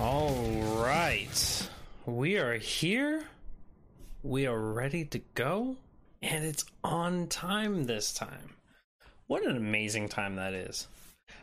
[0.00, 0.32] All
[0.82, 1.68] right.
[2.06, 3.22] We are here.
[4.22, 5.76] We are ready to go.
[6.22, 8.54] And it's on time this time.
[9.26, 10.88] What an amazing time that is.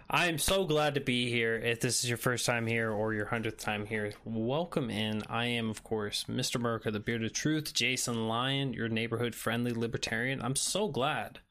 [0.09, 1.55] I am so glad to be here.
[1.55, 5.21] If this is your first time here or your hundredth time here, welcome in.
[5.29, 6.59] I am, of course, Mr.
[6.59, 10.41] Merca, the Bearded Truth, Jason Lyon, your neighborhood friendly libertarian.
[10.41, 11.41] I'm so glad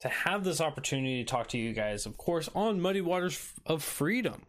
[0.00, 3.82] to have this opportunity to talk to you guys, of course, on Muddy Waters of
[3.82, 4.42] Freedom.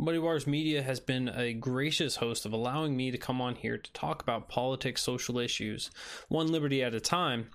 [0.00, 3.76] Muddy Waters Media has been a gracious host of allowing me to come on here
[3.76, 5.90] to talk about politics, social issues,
[6.28, 7.50] one liberty at a time.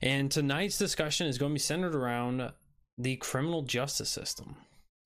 [0.00, 2.52] And tonight's discussion is going to be centered around
[2.96, 4.54] the criminal justice system.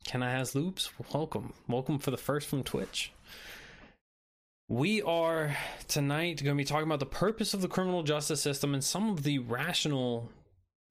[0.04, 0.90] Can I ask Loops?
[1.14, 1.54] Welcome.
[1.66, 3.12] Welcome for the first from Twitch.
[4.68, 5.56] We are
[5.88, 9.08] tonight going to be talking about the purpose of the criminal justice system and some
[9.08, 10.28] of the rational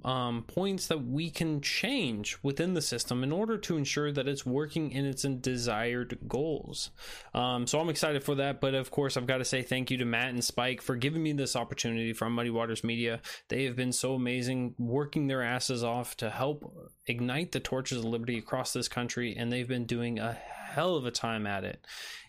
[0.03, 4.45] um, points that we can change within the system in order to ensure that it's
[4.45, 6.91] working in its desired goals.
[7.33, 8.59] Um, so I'm excited for that.
[8.59, 11.23] But of course, I've got to say thank you to Matt and Spike for giving
[11.23, 13.21] me this opportunity from Muddy Waters Media.
[13.47, 18.05] They have been so amazing, working their asses off to help ignite the torches of
[18.05, 21.85] liberty across this country, and they've been doing a hell of a time at it.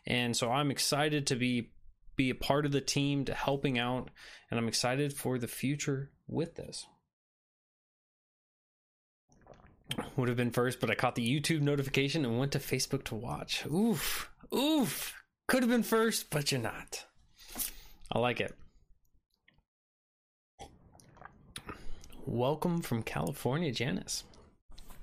[0.06, 1.70] And so I'm excited to be
[2.16, 4.08] be a part of the team to helping out
[4.48, 6.86] and I'm excited for the future with this
[10.16, 13.14] would have been first, but I caught the YouTube notification and went to Facebook to
[13.14, 13.64] watch.
[13.66, 15.14] Oof, oof.
[15.46, 17.04] Could have been first, but you're not.
[18.10, 18.54] I like it.
[22.24, 24.24] Welcome from California, Janice.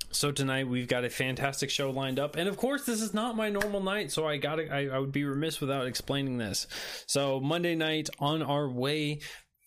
[0.09, 3.37] So tonight we've got a fantastic show lined up, and of course this is not
[3.37, 6.67] my normal night, so I got I, I would be remiss without explaining this.
[7.07, 9.19] So Monday night on our way,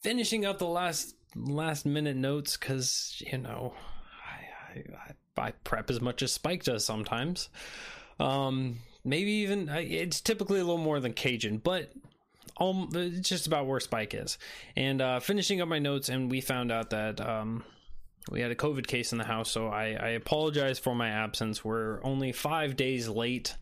[0.03, 3.75] finishing up the last last minute notes because you know
[4.75, 7.49] I, I, prep as much as Spike does sometimes.
[8.19, 11.93] Um, maybe even it's typically a little more than Cajun, but
[12.59, 14.39] um, it's just about where Spike is.
[14.77, 17.65] And uh, finishing up my notes, and we found out that um,
[18.31, 21.63] we had a COVID case in the house, so I, I apologize for my absence.
[21.63, 23.55] We're only five days late,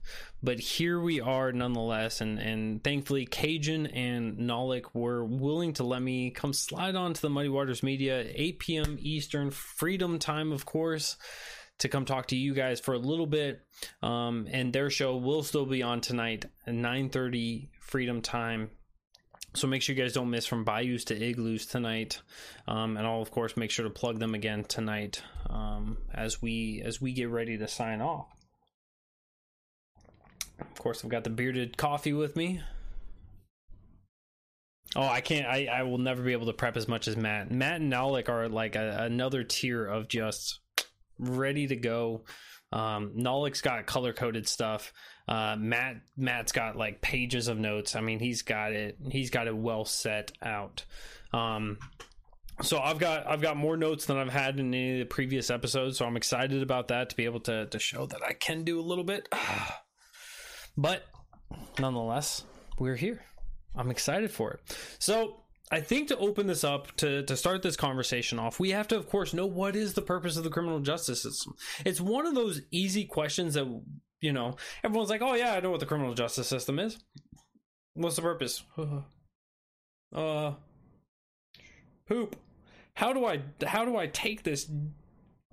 [0.42, 2.20] but here we are nonetheless.
[2.20, 7.20] And, and thankfully, Cajun and Nolik were willing to let me come slide on to
[7.20, 8.98] the Muddy Waters Media, 8 p.m.
[9.00, 11.16] Eastern, freedom time, of course,
[11.78, 13.62] to come talk to you guys for a little bit.
[14.00, 18.70] Um, and their show will still be on tonight at 9:30 Freedom Time
[19.54, 22.20] so make sure you guys don't miss from bayous to igloos tonight,
[22.66, 26.82] um, and I'll of course make sure to plug them again tonight um, as we
[26.84, 28.28] as we get ready to sign off.
[30.60, 32.60] Of course, I've got the bearded coffee with me.
[34.94, 35.46] Oh, I can't.
[35.46, 37.50] I, I will never be able to prep as much as Matt.
[37.50, 40.60] Matt and Nalik are like a, another tier of just
[41.18, 42.24] ready to go.
[42.72, 44.92] Um, Nolik's got color coded stuff.
[45.28, 47.94] Uh, Matt Matt's got like pages of notes.
[47.96, 48.96] I mean, he's got it.
[49.10, 50.84] He's got it well set out.
[51.32, 51.78] Um,
[52.60, 55.50] so I've got I've got more notes than I've had in any of the previous
[55.50, 55.98] episodes.
[55.98, 58.80] So I'm excited about that to be able to to show that I can do
[58.80, 59.28] a little bit.
[60.76, 61.04] but
[61.78, 62.44] nonetheless,
[62.78, 63.24] we're here.
[63.74, 64.76] I'm excited for it.
[64.98, 68.88] So I think to open this up to to start this conversation off, we have
[68.88, 71.54] to, of course, know what is the purpose of the criminal justice system.
[71.84, 73.82] It's one of those easy questions that
[74.22, 76.98] you know everyone's like, "Oh yeah, I know what the criminal justice system is.
[77.94, 78.62] What's the purpose?"
[80.14, 80.52] uh,
[82.08, 82.36] poop.
[82.94, 84.68] How do I how do I take this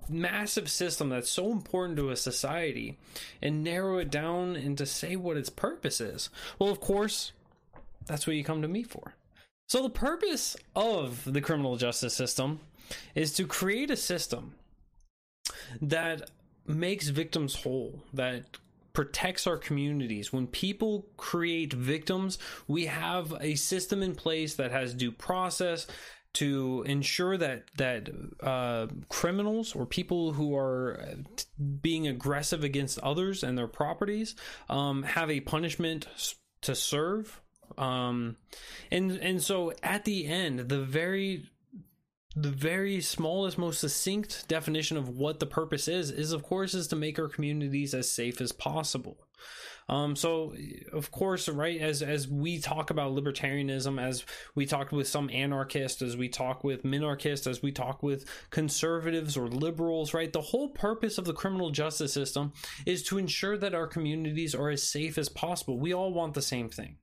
[0.08, 2.98] massive system that's so important to a society
[3.40, 6.30] and narrow it down and to say what its purpose is?
[6.58, 7.32] Well, of course,
[8.06, 9.14] that's what you come to me for.
[9.68, 12.60] So, the purpose of the criminal justice system
[13.14, 14.54] is to create a system
[15.80, 16.28] that
[16.66, 18.44] makes victims whole, that
[18.92, 20.32] protects our communities.
[20.32, 25.86] When people create victims, we have a system in place that has due process
[26.32, 28.08] to ensure that that
[28.40, 31.04] uh, criminals or people who are
[31.80, 34.36] being aggressive against others and their properties
[34.68, 36.06] um, have a punishment
[36.62, 37.40] to serve
[37.78, 38.36] um,
[38.90, 41.48] and and so at the end, the very
[42.36, 46.86] the very smallest, most succinct definition of what the purpose is is, of course, is
[46.88, 49.18] to make our communities as safe as possible.
[49.88, 50.54] Um, so,
[50.92, 54.24] of course, right as as we talk about libertarianism, as
[54.54, 59.36] we talk with some anarchists, as we talk with minarchists, as we talk with conservatives
[59.36, 62.52] or liberals, right, the whole purpose of the criminal justice system
[62.86, 65.76] is to ensure that our communities are as safe as possible.
[65.76, 66.98] We all want the same thing.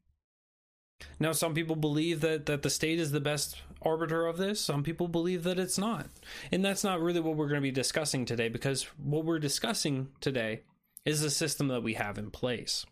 [1.19, 4.59] Now, some people believe that, that the state is the best arbiter of this.
[4.59, 6.07] Some people believe that it's not.
[6.51, 10.09] And that's not really what we're going to be discussing today because what we're discussing
[10.21, 10.61] today
[11.05, 12.85] is the system that we have in place.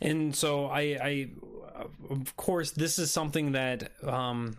[0.00, 1.30] and so I, I,
[2.10, 4.56] of course, this is something that um,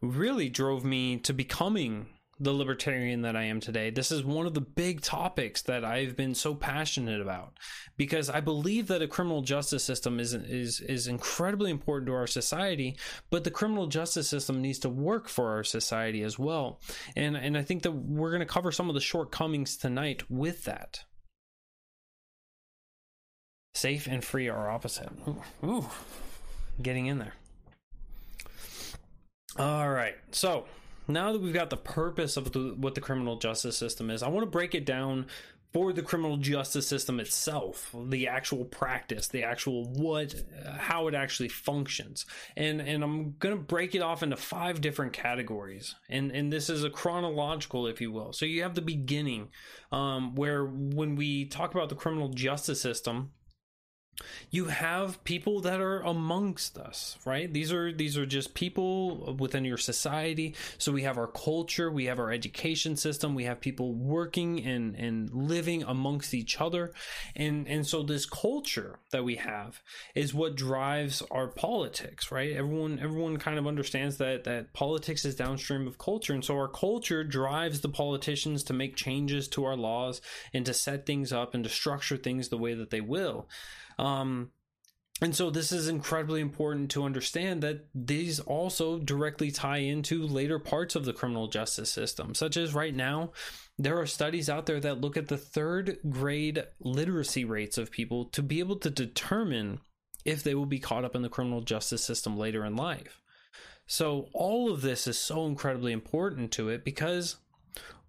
[0.00, 2.06] really drove me to becoming
[2.40, 3.90] the libertarian that I am today.
[3.90, 7.58] This is one of the big topics that I've been so passionate about
[7.98, 12.26] because I believe that a criminal justice system is is is incredibly important to our
[12.26, 12.96] society,
[13.28, 16.80] but the criminal justice system needs to work for our society as well.
[17.14, 20.64] And and I think that we're going to cover some of the shortcomings tonight with
[20.64, 21.04] that.
[23.74, 25.10] Safe and free are opposite.
[25.28, 25.90] Ooh, ooh.
[26.82, 27.34] getting in there.
[29.58, 30.14] All right.
[30.30, 30.64] So,
[31.10, 34.28] now that we've got the purpose of the, what the criminal justice system is, I
[34.28, 35.26] want to break it down
[35.72, 40.34] for the criminal justice system itself, the actual practice, the actual what,
[40.78, 42.26] how it actually functions,
[42.56, 46.82] and and I'm gonna break it off into five different categories, and and this is
[46.82, 48.32] a chronological, if you will.
[48.32, 49.48] So you have the beginning,
[49.92, 53.30] um, where when we talk about the criminal justice system,
[54.50, 57.52] you have people that are amongst us right?
[57.52, 60.54] These are these are just people within your society.
[60.78, 64.94] So we have our culture we have our education system we have people working and
[64.96, 66.92] and living amongst each other.
[67.36, 69.82] And and so this culture that we have
[70.14, 72.52] is what drives our politics right?
[72.52, 76.32] Everyone everyone kind of understands that that politics is downstream of culture.
[76.32, 80.20] And so our culture drives the politicians to make changes to our laws
[80.52, 83.48] and to set things up and to structure things the way that they will
[84.00, 84.50] um,
[85.22, 90.58] and so this is incredibly important to understand that these also directly tie into later
[90.58, 93.32] parts of the criminal justice system, such as right now,
[93.78, 98.24] there are studies out there that look at the third grade literacy rates of people
[98.26, 99.80] to be able to determine
[100.24, 103.20] if they will be caught up in the criminal justice system later in life.
[103.86, 107.36] So all of this is so incredibly important to it because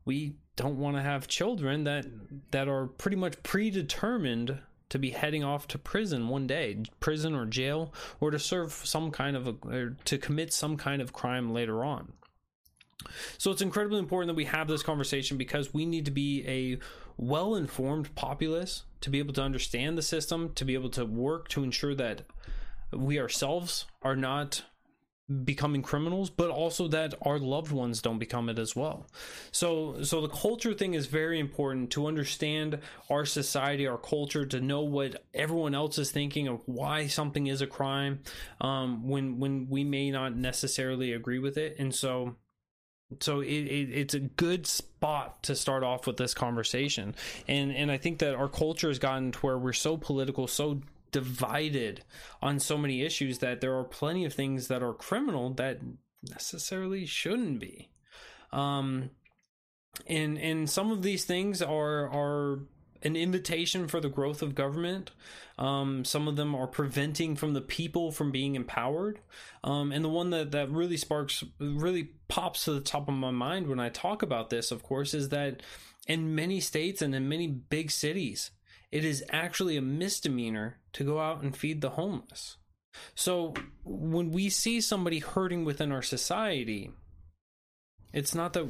[0.05, 2.05] we don't want to have children that
[2.51, 4.59] that are pretty much predetermined
[4.91, 9.09] to be heading off to prison one day, prison or jail, or to serve some
[9.09, 12.13] kind of a, or to commit some kind of crime later on.
[13.37, 16.77] So it's incredibly important that we have this conversation because we need to be a
[17.17, 21.47] well informed populace to be able to understand the system, to be able to work
[21.49, 22.23] to ensure that
[22.91, 24.63] we ourselves are not
[25.43, 29.07] becoming criminals but also that our loved ones don't become it as well.
[29.51, 34.59] So so the culture thing is very important to understand our society our culture to
[34.59, 38.19] know what everyone else is thinking of why something is a crime
[38.59, 41.75] um, when when we may not necessarily agree with it.
[41.79, 42.35] And so
[43.19, 47.15] so it, it, it's a good spot to start off with this conversation.
[47.47, 50.81] And and i think that our culture has gotten to where we're so political so
[51.11, 52.03] divided
[52.41, 55.79] on so many issues that there are plenty of things that are criminal that
[56.29, 57.89] necessarily shouldn't be.
[58.51, 59.11] Um,
[60.07, 62.59] and and some of these things are are
[63.03, 65.11] an invitation for the growth of government.
[65.57, 69.19] Um, some of them are preventing from the people from being empowered.
[69.63, 73.31] Um, and the one that, that really sparks, really pops to the top of my
[73.31, 75.63] mind when I talk about this, of course, is that
[76.07, 78.51] in many states and in many big cities,
[78.91, 82.57] it is actually a misdemeanor to go out and feed the homeless.
[83.15, 86.91] So when we see somebody hurting within our society,
[88.13, 88.69] it's not that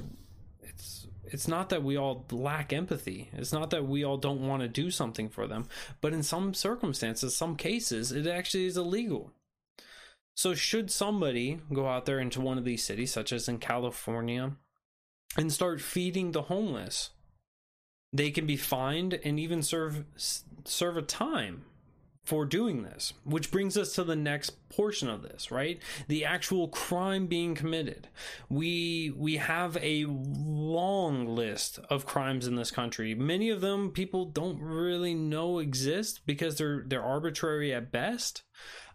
[0.61, 3.29] it's it's not that we all lack empathy.
[3.33, 5.67] It's not that we all don't want to do something for them,
[6.01, 9.31] but in some circumstances, some cases, it actually is illegal.
[10.35, 14.53] So should somebody go out there into one of these cities such as in California
[15.37, 17.11] and start feeding the homeless,
[18.13, 20.03] they can be fined and even serve
[20.63, 21.63] serve a time
[22.23, 25.79] for doing this which brings us to the next portion of this right?
[26.07, 28.07] The actual crime being committed.
[28.49, 33.15] We we have a long list of crimes in this country.
[33.15, 38.43] Many of them people don't really know exist because they're they're arbitrary at best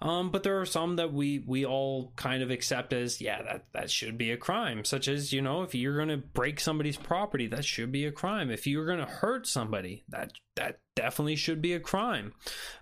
[0.00, 3.64] um, but there are some that we we all kind of accept as yeah that
[3.72, 6.96] that should be a crime, such as you know if you're going to break somebody's
[6.96, 8.50] property, that should be a crime.
[8.50, 12.32] If you're going to hurt somebody, that that definitely should be a crime.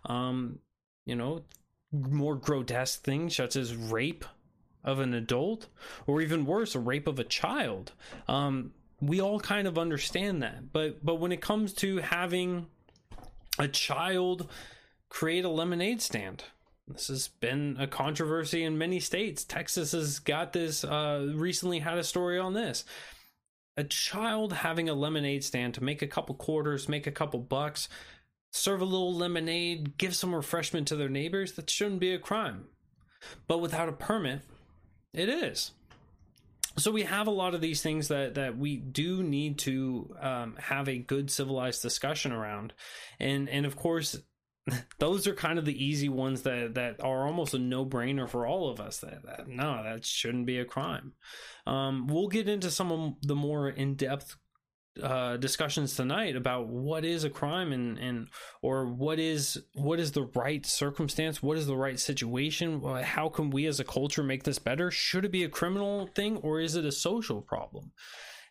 [0.06, 0.58] Um,
[1.06, 1.44] you know,
[1.92, 4.24] more grotesque things such as rape
[4.82, 5.68] of an adult,
[6.06, 7.92] or even worse, a rape of a child.
[8.28, 12.66] Um, we all kind of understand that, but but when it comes to having
[13.56, 14.48] a child
[15.08, 16.42] create a lemonade stand
[16.86, 19.44] this has been a controversy in many states.
[19.44, 22.84] Texas has got this, uh, recently had a story on this.
[23.76, 27.88] A child having a lemonade stand to make a couple quarters, make a couple bucks,
[28.52, 32.66] serve a little lemonade, give some refreshment to their neighbors, that shouldn't be a crime.
[33.48, 34.42] But without a permit,
[35.12, 35.72] it is.
[36.76, 40.56] So we have a lot of these things that that we do need to um,
[40.58, 42.72] have a good civilized discussion around,
[43.20, 44.20] and and of course
[44.98, 48.70] those are kind of the easy ones that that are almost a no-brainer for all
[48.70, 48.98] of us.
[48.98, 51.12] That, that no that shouldn't be a crime.
[51.66, 54.36] Um, we'll get into some of the more in-depth
[55.02, 58.28] uh, discussions tonight about what is a crime and and
[58.62, 61.42] or what is what is the right circumstance?
[61.42, 62.80] What is the right situation?
[63.02, 64.90] How can we as a culture make this better?
[64.90, 67.92] Should it be a criminal thing or is it a social problem?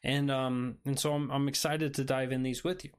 [0.04, 2.92] And um and so I'm, I'm excited to dive in these with you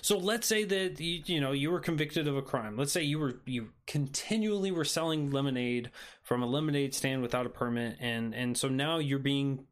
[0.00, 2.76] so let's say that you, you know you were convicted of a crime.
[2.76, 5.90] Let's say you were you continually were selling lemonade
[6.22, 9.66] from a lemonade stand without a permit, and and so now you're being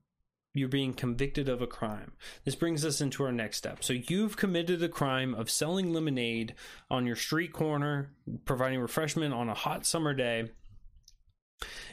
[0.57, 2.13] you're being convicted of a crime.
[2.45, 3.85] This brings us into our next step.
[3.85, 6.55] So you've committed a crime of selling lemonade
[6.91, 8.11] on your street corner,
[8.47, 10.51] providing refreshment on a hot summer day.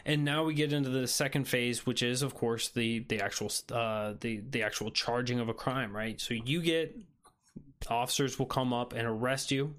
[0.06, 3.52] And now we get into the second phase, which is, of course, the the actual
[3.72, 6.20] uh, the the actual charging of a crime, right?
[6.20, 6.98] So you get
[7.90, 9.76] officers will come up and arrest you.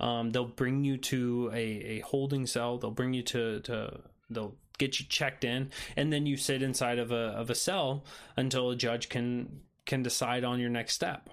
[0.00, 2.78] Um, they'll bring you to a, a holding cell.
[2.78, 4.00] They'll bring you to, to
[4.30, 8.04] they'll get you checked in, and then you sit inside of a of a cell
[8.36, 11.30] until a judge can can decide on your next step.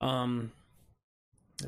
[0.00, 0.52] Um,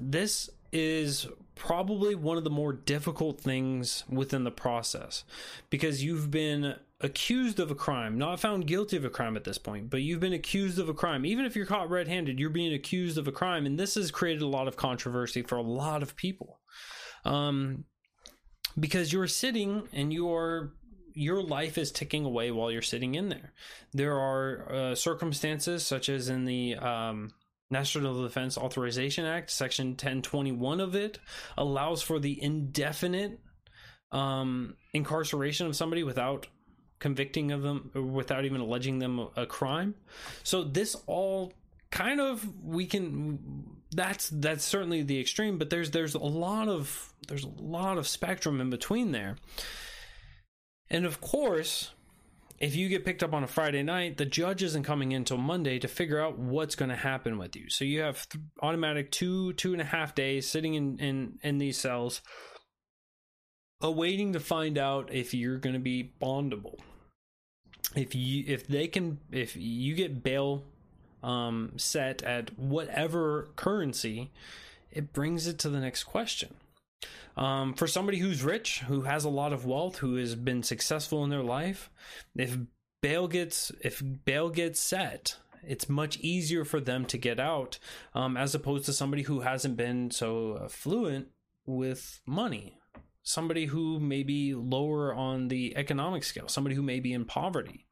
[0.00, 5.24] this is probably one of the more difficult things within the process
[5.68, 9.58] because you've been accused of a crime, not found guilty of a crime at this
[9.58, 11.24] point, but you've been accused of a crime.
[11.24, 13.66] Even if you're caught red handed, you're being accused of a crime.
[13.66, 16.60] And this has created a lot of controversy for a lot of people.
[17.24, 17.84] Um,
[18.78, 20.72] because you're sitting and you're
[21.12, 23.52] your life is ticking away while you're sitting in there.
[23.92, 27.32] There are uh, circumstances such as in the um,
[27.68, 31.18] National Defense Authorization Act, Section 1021 of it
[31.58, 33.40] allows for the indefinite
[34.12, 36.46] um, incarceration of somebody without
[37.00, 39.94] convicting of them without even alleging them a crime.
[40.44, 41.52] So this all
[41.90, 47.12] kind of we can that's that's certainly the extreme but there's there's a lot of
[47.26, 49.36] there's a lot of spectrum in between there.
[50.88, 51.90] And of course
[52.58, 55.38] if you get picked up on a friday night the judge isn't coming in until
[55.38, 57.68] monday to figure out what's going to happen with you.
[57.68, 61.58] So you have th- automatic two two and a half days sitting in in in
[61.58, 62.20] these cells
[63.80, 66.78] awaiting to find out if you're going to be bondable
[67.94, 70.64] if you if they can if you get bail
[71.22, 74.30] um, set at whatever currency,
[74.90, 76.54] it brings it to the next question.
[77.36, 81.24] Um, for somebody who's rich, who has a lot of wealth, who has been successful
[81.24, 81.90] in their life,
[82.36, 82.56] if
[83.02, 87.78] bail gets if bail gets set, it's much easier for them to get out
[88.14, 91.28] um, as opposed to somebody who hasn't been so fluent
[91.66, 92.79] with money
[93.22, 97.86] somebody who may be lower on the economic scale, somebody who may be in poverty.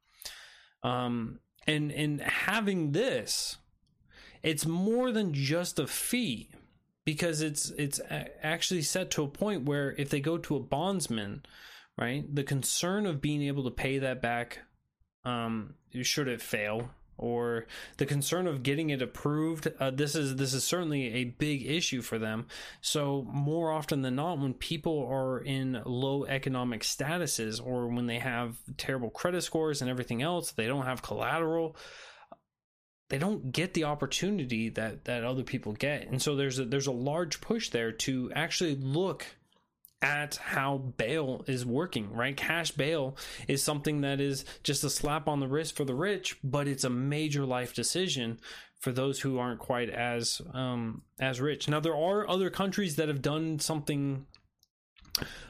[0.83, 3.57] Um, and and having this,
[4.43, 6.51] it's more than just a fee
[7.05, 7.99] because it's it's
[8.41, 11.43] actually set to a point where if they go to a bondsman,
[11.97, 14.59] right, the concern of being able to pay that back,
[15.25, 20.53] um, should it fail, or the concern of getting it approved uh, this is this
[20.53, 22.47] is certainly a big issue for them.
[22.81, 28.19] So more often than not when people are in low economic statuses or when they
[28.19, 31.75] have terrible credit scores and everything else they don't have collateral
[33.09, 36.07] they don't get the opportunity that that other people get.
[36.07, 39.25] And so there's a there's a large push there to actually look
[40.01, 42.35] at how bail is working, right?
[42.35, 46.37] Cash bail is something that is just a slap on the wrist for the rich,
[46.43, 48.39] but it's a major life decision
[48.79, 51.67] for those who aren't quite as um, as rich.
[51.67, 54.25] Now there are other countries that have done something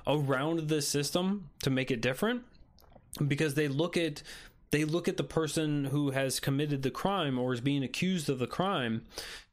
[0.08, 2.44] around this system to make it different
[3.28, 4.24] because they look at
[4.72, 8.40] they look at the person who has committed the crime or is being accused of
[8.40, 9.06] the crime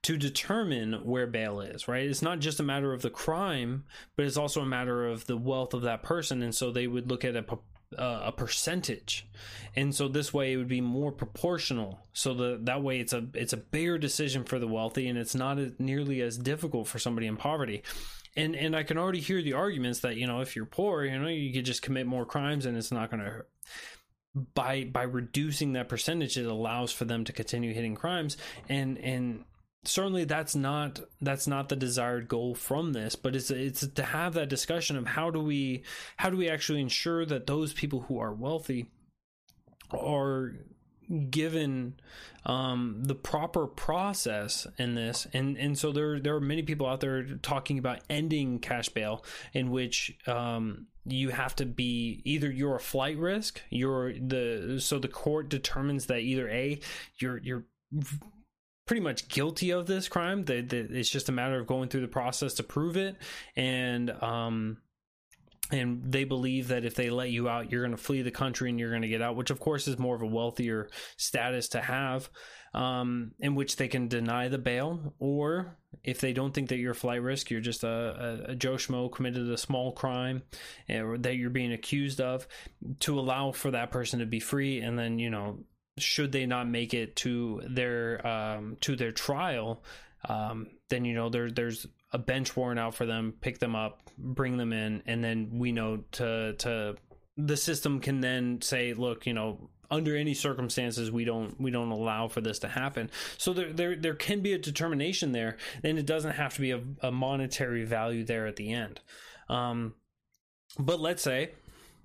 [0.02, 2.06] to determine where bail is, right?
[2.06, 5.36] It's not just a matter of the crime, but it's also a matter of the
[5.36, 6.42] wealth of that person.
[6.42, 7.44] And so they would look at a,
[7.98, 9.26] uh, a percentage.
[9.74, 12.00] And so this way it would be more proportional.
[12.12, 15.34] So the, that way it's a, it's a bigger decision for the wealthy and it's
[15.34, 17.82] not nearly as difficult for somebody in poverty
[18.36, 21.18] and and I can already hear the arguments that you know if you're poor, you
[21.18, 23.48] know you could just commit more crimes and it's not going to hurt
[24.54, 28.36] by by reducing that percentage it allows for them to continue hitting crimes.
[28.68, 29.44] And and
[29.84, 34.34] certainly that's not that's not the desired goal from this but it's it's to have
[34.34, 35.84] that discussion of how do we
[36.16, 38.90] how do we actually ensure that those people who are wealthy
[39.92, 40.54] are
[41.30, 41.94] given
[42.44, 47.00] um, the proper process in this, and and so there there are many people out
[47.00, 52.76] there talking about ending cash bail, in which um, you have to be either you're
[52.76, 56.80] a flight risk, you're the so the court determines that either a
[57.18, 57.64] you're you're
[58.86, 60.44] pretty much guilty of this crime.
[60.44, 63.16] That it's just a matter of going through the process to prove it,
[63.56, 64.78] and um,
[65.70, 68.70] and they believe that if they let you out, you're going to flee the country
[68.70, 71.68] and you're going to get out, which of course is more of a wealthier status
[71.68, 72.30] to have,
[72.72, 76.92] um, in which they can deny the bail, or if they don't think that you're
[76.92, 77.88] a flight risk, you're just a,
[78.48, 80.42] a, a Joe Schmo committed a small crime
[80.88, 82.46] or that you're being accused of,
[83.00, 85.58] to allow for that person to be free, and then you know,
[85.98, 89.82] should they not make it to their um, to their trial,
[90.28, 94.05] um, then you know there there's a bench warrant out for them, pick them up,
[94.18, 96.96] bring them in, and then we know to to
[97.36, 101.90] the system can then say, look, you know, under any circumstances we don't we don't
[101.90, 103.10] allow for this to happen.
[103.38, 106.72] So there there there can be a determination there, and it doesn't have to be
[106.72, 109.00] a, a monetary value there at the end.
[109.48, 109.94] Um,
[110.78, 111.52] but let's say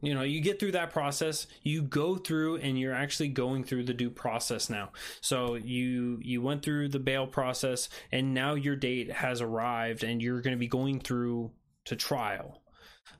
[0.02, 3.84] you know you get through that process you go through and you're actually going through
[3.84, 4.89] the due process now
[5.21, 10.21] so you you went through the bail process and now your date has arrived and
[10.21, 11.52] you're going to be going through
[11.86, 12.62] to trial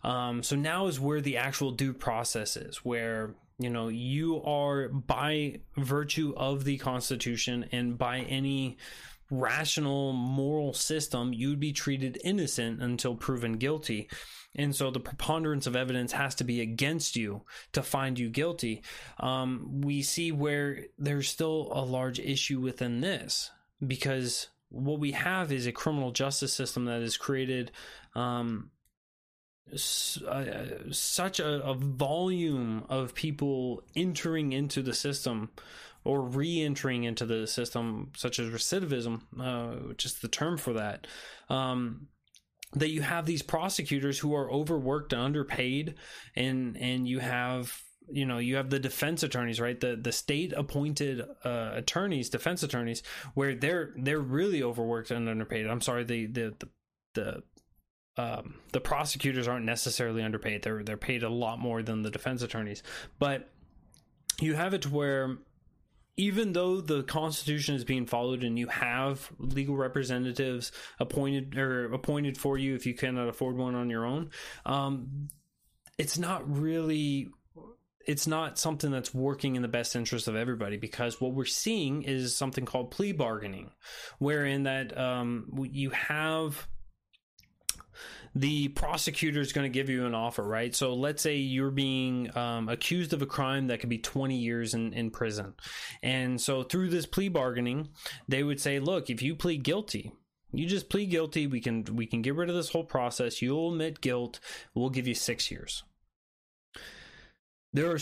[0.04, 4.90] um, so now is where the actual due process is where you know you are
[4.90, 8.78] by virtue of the constitution and by any
[9.30, 14.10] rational moral system you'd be treated innocent until proven guilty
[14.56, 18.84] and so the preponderance of evidence has to be against you to find you guilty.
[19.20, 23.50] Um, we see where there's still a large issue within this
[23.86, 27.72] because what we have is a criminal justice system that has created
[28.16, 28.72] um,
[29.72, 30.46] uh,
[30.92, 35.50] such a, a, volume of people entering into the system
[36.04, 41.06] or re-entering into the system, such as recidivism, uh, is the term for that.
[41.50, 42.08] Um,
[42.74, 45.96] that you have these prosecutors who are overworked and underpaid
[46.36, 49.80] and and you have you know you have the defense attorneys right?
[49.80, 55.68] The the state appointed uh, attorneys defense attorneys where they're they're really overworked and underpaid.
[55.68, 56.70] I'm sorry the the the,
[57.14, 57.44] the
[58.18, 60.64] um, the prosecutors aren't necessarily underpaid.
[60.64, 62.84] They're they're paid a lot more than the defense attorneys.
[63.20, 63.50] But
[64.40, 65.38] you have it to where
[66.18, 72.38] even though the constitution is being followed and you have legal representatives appointed or appointed
[72.38, 74.30] for you if you cannot afford one on your own
[74.66, 75.30] um,
[75.98, 77.30] it's not really
[78.06, 82.04] it's not something that's working in the best interest of everybody because what we're seeing
[82.04, 83.72] is something called plea bargaining
[84.20, 86.68] wherein that um, you have
[88.34, 90.74] the prosecutor is going to give you an offer, right?
[90.74, 94.74] So let's say you're being um, accused of a crime that could be 20 years
[94.74, 95.54] in, in prison.
[96.02, 97.90] And so through this plea bargaining,
[98.30, 100.14] they would say, look, if you plead guilty,
[100.54, 103.42] you just plead guilty, we can we can get rid of this whole process.
[103.42, 104.40] You'll admit guilt,
[104.74, 105.84] we'll give you 6 years
[107.74, 108.00] there are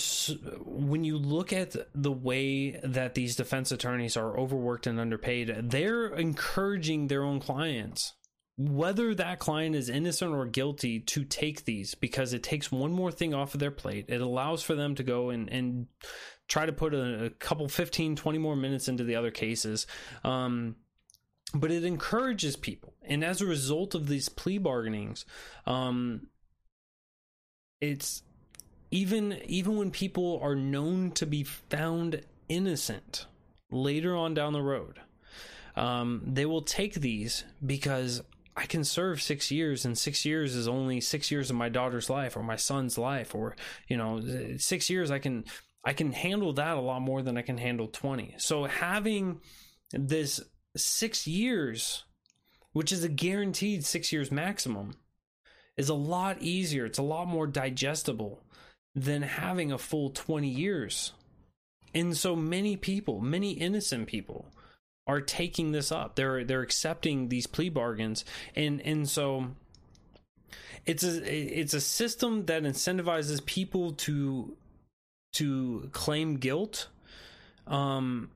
[0.66, 6.08] when you look at the way that these defense attorneys are overworked and underpaid they're
[6.08, 8.14] encouraging their own clients
[8.60, 13.10] whether that client is innocent or guilty to take these because it takes one more
[13.10, 14.04] thing off of their plate.
[14.10, 15.88] It allows for them to go and, and
[16.50, 19.88] try to put a, a couple 15, 20 more minutes into the other cases.
[20.26, 20.76] Um,
[21.54, 22.96] but it encourages people.
[23.02, 25.26] And as a result of these plea bargainings,
[25.66, 26.28] um,
[27.80, 28.24] it's
[28.92, 33.26] even even when people are known to be found innocent
[33.72, 35.00] later on down the road,
[35.76, 38.22] um, they will take these because
[38.58, 42.10] I can serve six years, and six years is only six years of my daughter's
[42.10, 43.56] life or my son's life, or
[43.88, 44.22] you know,
[44.58, 45.46] six years I can
[45.86, 48.36] I can handle that a lot more than I can handle twenty.
[48.38, 49.40] So having
[49.92, 50.42] this
[50.76, 52.04] six years,
[52.74, 54.96] which is a guaranteed six years maximum,
[55.78, 56.86] is a lot easier.
[56.86, 58.44] It's a lot more digestible
[59.04, 61.14] than having a full twenty years.
[61.94, 64.46] And so many people, many innocent people,
[65.08, 66.16] are taking this up.
[66.16, 69.48] They're they're accepting these plea bargains, and and so
[70.86, 74.56] it's a it's a system that incentivizes people to
[75.34, 76.90] to claim guilt,
[77.68, 78.30] um,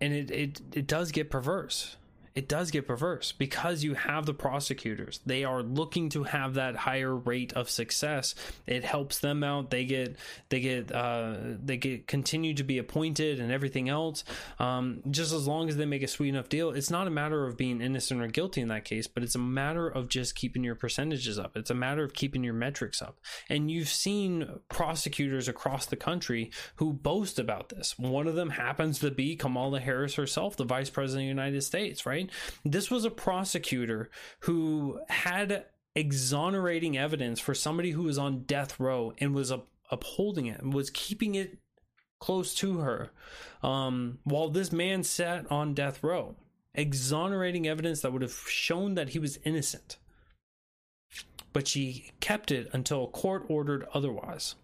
[0.00, 1.96] and it it it does get perverse
[2.34, 5.20] it does get perverse because you have the prosecutors.
[5.24, 8.34] They are looking to have that higher rate of success.
[8.66, 9.70] It helps them out.
[9.70, 10.16] They get
[10.48, 14.24] they get uh, they get continue to be appointed and everything else.
[14.58, 17.46] Um, just as long as they make a sweet enough deal, it's not a matter
[17.46, 20.64] of being innocent or guilty in that case, but it's a matter of just keeping
[20.64, 21.56] your percentages up.
[21.56, 23.20] It's a matter of keeping your metrics up.
[23.48, 27.96] And you've seen prosecutors across the country who boast about this.
[27.96, 31.62] One of them happens to be Kamala Harris herself, the Vice President of the United
[31.62, 32.23] States, right?
[32.24, 32.72] Right?
[32.72, 34.10] This was a prosecutor
[34.40, 40.46] who had exonerating evidence for somebody who was on death row and was up, upholding
[40.46, 41.58] it and was keeping it
[42.20, 43.10] close to her
[43.62, 46.36] um, while this man sat on death row,
[46.74, 49.96] exonerating evidence that would have shown that he was innocent.
[51.52, 54.56] But she kept it until court ordered otherwise.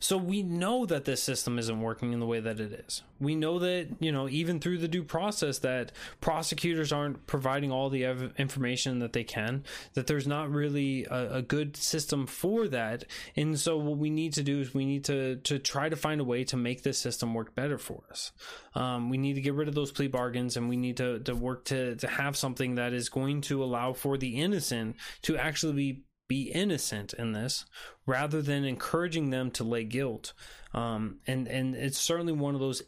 [0.00, 3.02] So we know that this system isn't working in the way that it is.
[3.20, 7.90] We know that, you know, even through the due process, that prosecutors aren't providing all
[7.90, 12.66] the ev- information that they can, that there's not really a, a, good system for
[12.68, 13.04] that.
[13.36, 16.20] And so what we need to do is we need to, to try to find
[16.20, 18.32] a way to make this system work better for us.
[18.74, 21.34] Um, we need to get rid of those plea bargains and we need to, to
[21.34, 25.74] work to, to have something that is going to allow for the innocent to actually
[25.74, 27.64] be be innocent in this
[28.06, 30.32] rather than encouraging them to lay guilt.
[30.72, 32.84] Um, and and it's certainly one of those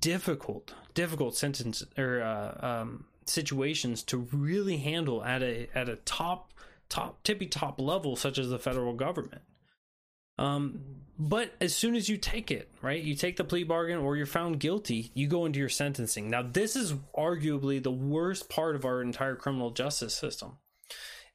[0.00, 6.54] difficult difficult sentence or uh, um, situations to really handle at a at a top
[6.88, 9.42] top tippy top level such as the federal government.
[10.38, 10.80] Um,
[11.18, 14.24] but as soon as you take it, right, you take the plea bargain or you're
[14.24, 16.30] found guilty, you go into your sentencing.
[16.30, 20.56] Now, this is arguably the worst part of our entire criminal justice system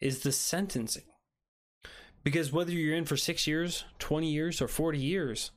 [0.01, 1.03] is the sentencing.
[2.27, 5.51] Because whether you're in for six years, 20 years, or 40 years,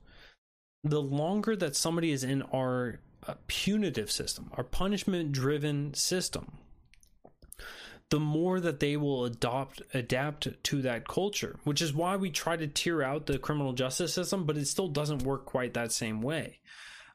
[0.84, 6.58] the longer that somebody is in our uh, punitive system, our punishment driven system,
[8.10, 12.56] the more that they will adopt adapt to that culture which is why we try
[12.56, 16.22] to tear out the criminal justice system but it still doesn't work quite that same
[16.22, 16.60] way.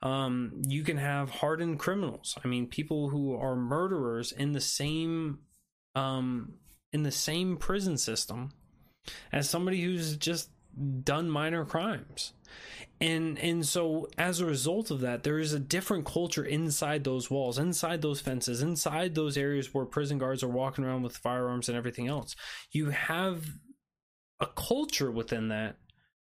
[0.02, 2.38] Um, you can have hardened criminals.
[2.44, 5.40] I mean people who are murderers in the same
[5.96, 6.56] um,
[6.92, 8.52] in the same prison system
[9.32, 10.50] as somebody who's just
[11.04, 12.34] done minor crimes.
[13.02, 17.30] And and so as a result of that there is a different culture inside those
[17.30, 21.68] walls inside those fences inside those areas where prison guards are walking around with firearms
[21.68, 22.36] and everything else.
[22.72, 23.46] You have
[24.40, 25.78] a culture within that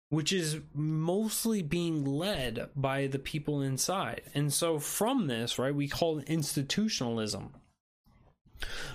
[0.08, 4.22] which is mostly being led by the people inside.
[4.34, 7.52] And so from this right we call it institutionalism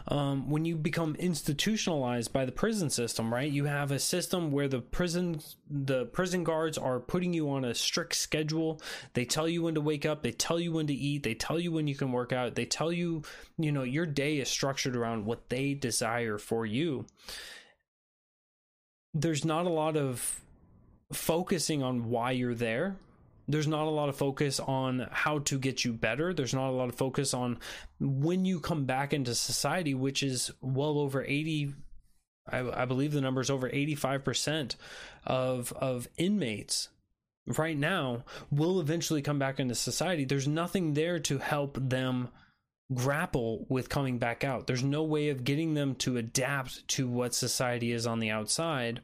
[0.07, 3.51] um, when you become institutionalized by the prison system, right?
[3.51, 7.73] You have a system where the prison the prison guards are putting you on a
[7.73, 8.81] strict schedule.
[9.13, 11.59] They tell you when to wake up, they tell you when to eat, they tell
[11.59, 13.23] you when you can work out, they tell you,
[13.57, 17.05] you know, your day is structured around what they desire for you.
[19.13, 20.39] There's not a lot of
[21.11, 22.95] focusing on why you're there
[23.53, 26.33] there's not a lot of focus on how to get you better.
[26.33, 27.59] There's not a lot of focus on
[27.99, 31.73] when you come back into society, which is well over 80
[32.49, 34.75] I, I believe the number is over 85%
[35.25, 36.89] of of inmates
[37.45, 40.25] right now will eventually come back into society.
[40.25, 42.29] There's nothing there to help them
[42.93, 44.67] grapple with coming back out.
[44.67, 49.01] There's no way of getting them to adapt to what society is on the outside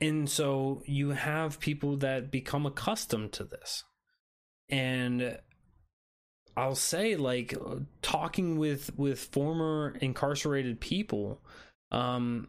[0.00, 3.84] and so you have people that become accustomed to this.
[4.68, 5.38] And
[6.56, 7.54] I'll say like
[8.02, 11.40] talking with with former incarcerated people
[11.92, 12.48] um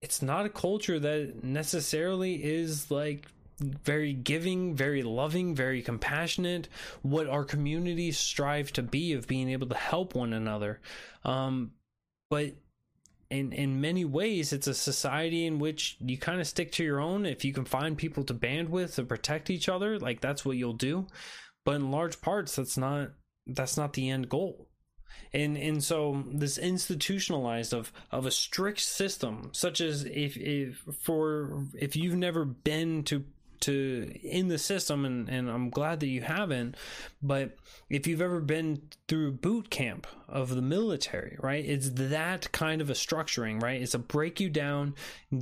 [0.00, 3.28] it's not a culture that necessarily is like
[3.60, 6.68] very giving, very loving, very compassionate,
[7.02, 10.80] what our communities strive to be of being able to help one another.
[11.24, 11.72] Um,
[12.30, 12.54] but
[13.32, 17.00] in in many ways it's a society in which you kind of stick to your
[17.00, 17.24] own.
[17.24, 20.56] If you can find people to band with to protect each other like that's what
[20.56, 21.06] you'll do.
[21.64, 23.12] But in large parts that's not
[23.46, 24.68] that's not the end goal.
[25.32, 31.64] And and so this institutionalized of of a strict system such as if if for
[31.74, 33.24] if you've never been to
[33.62, 36.76] to in the system and, and I'm glad that you haven't
[37.22, 37.56] but
[37.88, 42.90] if you've ever been through boot camp of the military right it's that kind of
[42.90, 43.80] a structuring right?
[43.80, 44.94] It's a break you down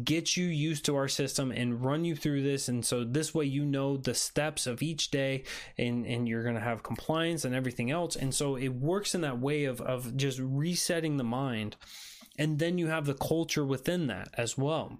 [0.05, 3.45] get you used to our system and run you through this and so this way
[3.45, 5.43] you know the steps of each day
[5.79, 9.21] and and you're going to have compliance and everything else and so it works in
[9.23, 11.77] that way of of just resetting the mind
[12.39, 14.99] and then you have the culture within that as well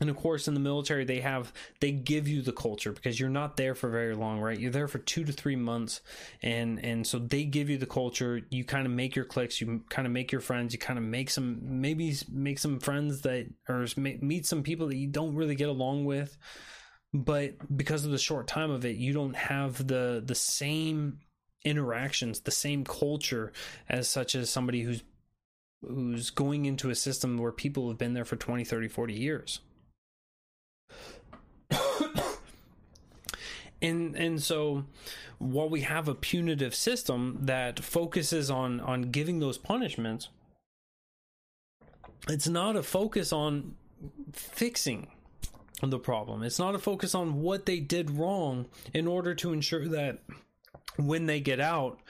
[0.00, 3.28] and of course in the military they have they give you the culture because you're
[3.28, 4.58] not there for very long right?
[4.58, 6.00] You're there for two to three months.
[6.42, 8.40] And and so they give you the culture.
[8.50, 10.72] You kind of make your cliques you kind of make your friends.
[10.72, 14.96] You kind of make some maybe make some friends that or meet some people that
[14.96, 16.36] you don't really get along with.
[17.14, 21.20] But because of the short time of it you don't have the the same
[21.64, 23.52] interactions the same culture
[23.88, 25.02] as such as somebody who's
[25.82, 29.60] who's going into a system where people have been there for 20 30 40 years
[33.82, 34.84] and and so
[35.38, 40.28] while we have a punitive system that focuses on on giving those punishments
[42.28, 43.74] it's not a focus on
[44.32, 45.08] fixing
[45.82, 46.42] the problem.
[46.42, 50.18] It's not a focus on what they did wrong in order to ensure that
[50.96, 52.00] when they get out,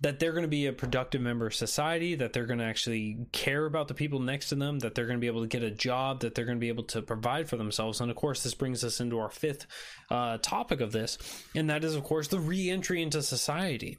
[0.00, 3.16] that they're going to be a productive member of society, that they're going to actually
[3.32, 5.62] care about the people next to them, that they're going to be able to get
[5.62, 8.00] a job, that they're going to be able to provide for themselves.
[8.00, 9.66] And of course, this brings us into our fifth
[10.10, 11.18] uh, topic of this,
[11.54, 13.98] and that is, of course, the reentry into society.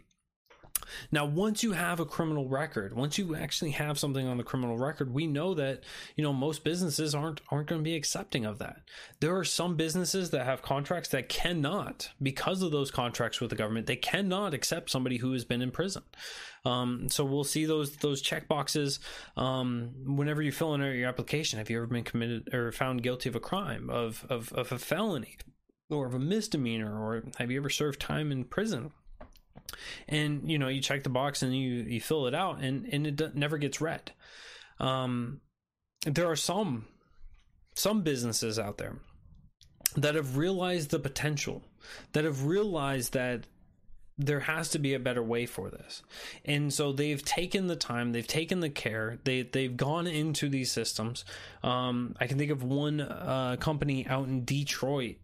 [1.12, 4.78] Now, once you have a criminal record, once you actually have something on the criminal
[4.78, 5.84] record, we know that
[6.16, 8.82] you know most businesses aren't aren't going to be accepting of that.
[9.20, 13.56] There are some businesses that have contracts that cannot, because of those contracts with the
[13.56, 16.04] government, they cannot accept somebody who has been in prison.
[16.64, 19.00] Um, so we'll see those those check boxes
[19.38, 21.60] um, whenever you fill in your application.
[21.60, 24.80] Have you ever been committed or found guilty of a crime of of, of a
[24.80, 25.38] felony?
[25.88, 28.92] Or of a misdemeanor, or have you ever served time in prison?
[30.08, 33.08] And you know you check the box and you you fill it out and and
[33.08, 34.12] it never gets read.
[34.80, 35.42] Um
[36.06, 36.86] there are some
[37.76, 38.98] some businesses out there
[39.96, 41.64] that have realized the potential
[42.14, 43.46] that have realized that
[44.18, 46.02] there has to be a better way for this.
[46.46, 50.72] And so they've taken the time they've taken the care they they've gone into these
[50.72, 51.26] systems.
[51.64, 55.18] Um, i can think of one uh, company out in detroit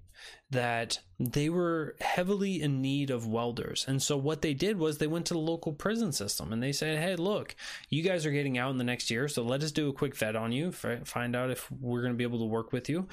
[0.52, 3.86] that they were heavily in need of welders.
[3.88, 6.74] And so what they did was they went to the local prison system and they
[6.74, 7.56] said, "Hey, look,
[7.90, 10.16] you guys are getting out in the next year, so let us do a quick
[10.16, 13.08] vet on you, find out if we're going to be able to work with you."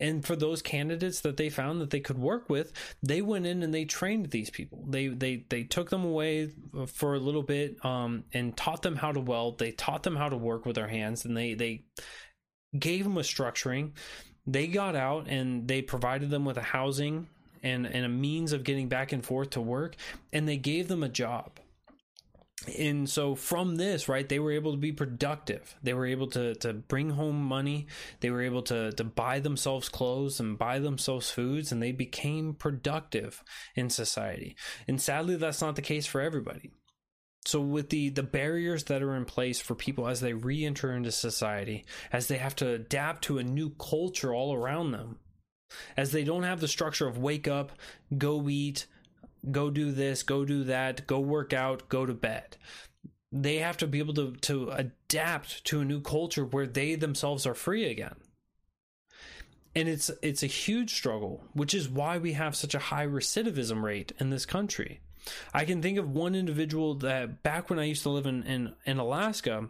[0.00, 3.62] And for those candidates that they found that they could work with, they went in
[3.62, 4.84] and they trained these people.
[4.88, 6.50] They they they took them away
[6.86, 9.58] for a little bit um, and taught them how to weld.
[9.58, 11.84] They taught them how to work with their hands, and they they
[12.78, 13.92] gave them a structuring
[14.46, 17.28] they got out and they provided them with a housing
[17.62, 19.94] and, and a means of getting back and forth to work,
[20.32, 21.60] and they gave them a job.
[22.78, 25.74] And so from this, right, they were able to be productive.
[25.82, 27.88] They were able to to bring home money.
[28.20, 32.54] They were able to to buy themselves clothes and buy themselves foods, and they became
[32.54, 33.42] productive
[33.74, 34.56] in society.
[34.86, 36.70] And sadly, that's not the case for everybody.
[37.44, 41.10] So with the the barriers that are in place for people as they re-enter into
[41.10, 45.18] society, as they have to adapt to a new culture all around them,
[45.96, 47.72] as they don't have the structure of wake up,
[48.16, 48.86] go eat,
[49.50, 52.56] go do this, go do that, go work out, go to bed.
[53.32, 57.44] They have to be able to to adapt to a new culture where they themselves
[57.44, 58.16] are free again.
[59.74, 63.82] And it's it's a huge struggle, which is why we have such a high recidivism
[63.82, 65.00] rate in this country
[65.54, 68.74] I can think of one individual that back when I used to live in, in,
[68.84, 69.68] in Alaska,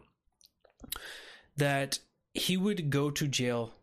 [1.57, 1.99] that
[2.35, 3.75] he would go to jail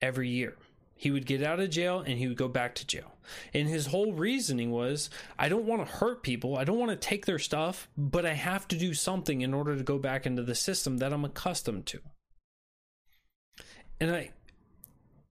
[0.00, 0.56] every year.
[0.94, 3.12] He would get out of jail and he would go back to jail.
[3.54, 6.56] And his whole reasoning was I don't want to hurt people.
[6.56, 9.76] I don't want to take their stuff, but I have to do something in order
[9.76, 12.00] to go back into the system that I'm accustomed to.
[13.98, 14.30] And I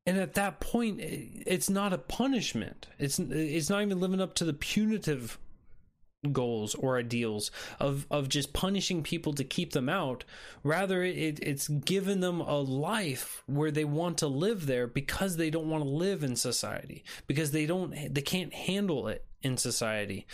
[0.07, 2.87] and at that point it's not a punishment.
[2.97, 5.37] It's it's not even living up to the punitive
[6.31, 10.25] goals or ideals of of just punishing people to keep them out.
[10.63, 15.49] Rather it, it's given them a life where they want to live there because they
[15.49, 20.25] don't want to live in society because they don't they can't handle it in society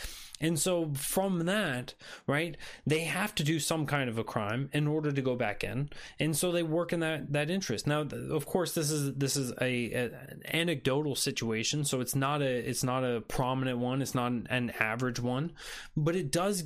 [0.42, 1.94] and so from that,
[2.28, 5.64] right, they have to do some kind of a crime in order to go back
[5.64, 5.90] in.
[6.20, 7.88] And so they work in that that interest.
[7.88, 12.42] Now, of course, this is this is a, a an anecdotal situation, so it's not
[12.42, 15.54] a it's not a prominent one, it's not an, an average one,
[15.96, 16.66] but it does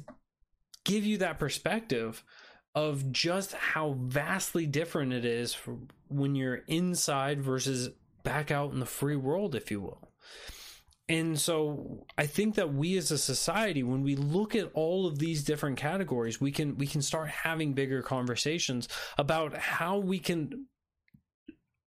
[0.84, 2.23] give you that perspective
[2.73, 5.58] of just how vastly different it is
[6.08, 7.89] when you're inside versus
[8.23, 10.12] back out in the free world, if you will.
[11.09, 15.17] And so I think that we as a society, when we look at all of
[15.17, 20.67] these different categories, we can we can start having bigger conversations about how we can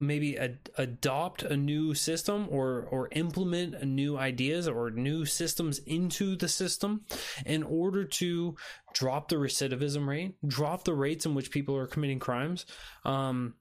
[0.01, 6.35] maybe ad- adopt a new system or or implement new ideas or new systems into
[6.35, 7.03] the system
[7.45, 8.57] in order to
[8.95, 12.65] drop the recidivism rate, drop the rates in which people are committing crimes.
[13.05, 13.55] Um,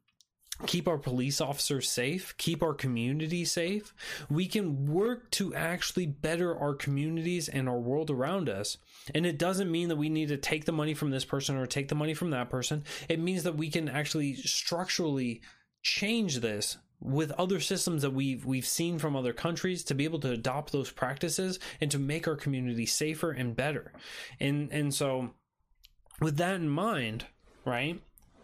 [0.66, 3.94] keep our police officers safe, keep our community safe.
[4.30, 8.78] We can work to actually better our communities and our world around us.
[9.14, 11.66] And it doesn't mean that we need to take the money from this person or
[11.66, 12.84] take the money from that person.
[13.10, 15.42] It means that we can actually structurally
[15.84, 20.20] change this with other systems that we've we've seen from other countries to be able
[20.20, 23.92] to adopt those practices and to make our community safer and better.
[24.40, 25.32] And and so
[26.22, 27.26] with that in mind,
[27.66, 28.00] right?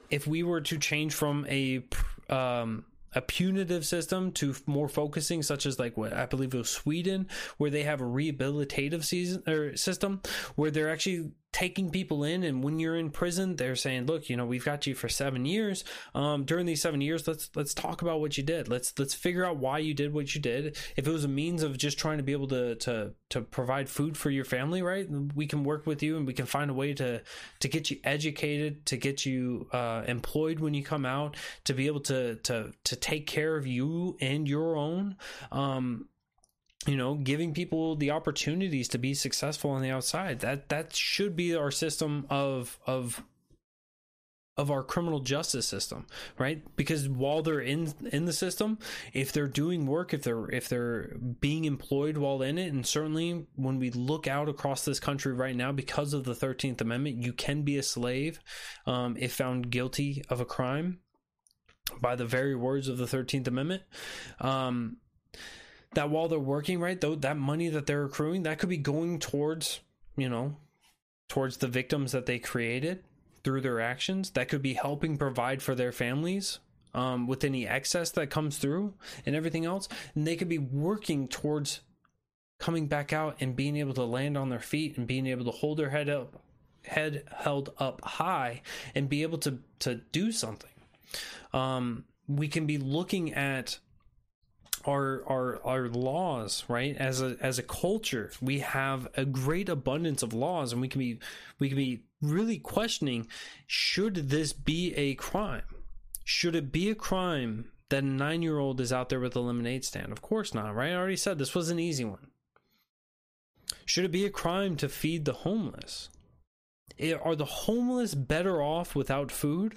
[0.09, 1.83] If we were to change from a
[2.29, 6.69] um, a punitive system to more focusing, such as like what I believe it was
[6.69, 10.21] Sweden, where they have a rehabilitative season or system
[10.55, 14.37] where they're actually taking people in and when you're in prison they're saying look you
[14.37, 15.83] know we've got you for seven years.
[16.13, 18.67] Um, during these seven years let's let's talk about what you did.
[18.67, 20.77] Let's let's figure out why you did what you did.
[20.95, 23.89] If it was a means of just trying to be able to to to provide
[23.89, 26.73] food for your family right we can work with you and we can find a
[26.73, 27.21] way to
[27.59, 31.87] to get you educated to get you uh, employed when you come out to be
[31.87, 35.15] able to to to take care of you and your own.
[35.51, 36.07] Um,
[36.87, 40.39] you know giving people the opportunities to be successful on the outside.
[40.39, 43.23] That that should be our system of of
[44.57, 46.63] of our criminal justice system right?
[46.75, 48.79] Because while they're in in the system
[49.13, 53.45] if they're doing work if they're if they're being employed while in it and certainly
[53.55, 57.33] when we look out across this country right now because of the 13th amendment you
[57.33, 58.39] can be a slave
[58.87, 60.99] um, if found guilty of a crime.
[62.01, 63.83] By the very words of the 13th amendment
[64.41, 64.97] um,
[65.93, 69.19] that while they're working right though that money that they're accruing that could be going
[69.19, 69.79] towards
[70.15, 70.55] you know
[71.27, 73.03] towards the victims that they created
[73.43, 74.31] through their actions.
[74.31, 76.59] That could be helping provide for their families
[76.93, 78.93] um, with any excess that comes through
[79.25, 79.87] and everything else.
[80.15, 81.81] And they could be working towards
[82.59, 85.51] coming back out and being able to land on their feet and being able to
[85.51, 86.41] hold their head up
[86.83, 88.61] head held up high
[88.95, 90.71] and be able to to do something.
[91.53, 93.79] Um, we can be looking at
[94.87, 96.95] our our our laws right?
[96.97, 100.99] As a as a culture we have a great abundance of laws and we can
[100.99, 101.19] be
[101.59, 103.27] we can be really questioning
[103.67, 105.63] should this be a crime?
[106.23, 109.39] Should it be a crime that a nine year old is out there with a
[109.39, 110.11] lemonade stand?
[110.11, 110.91] Of course not right?
[110.91, 112.27] I already said this was an easy one.
[113.85, 116.09] Should it be a crime to feed the homeless?
[116.99, 119.75] Eh, are the homeless better off without food?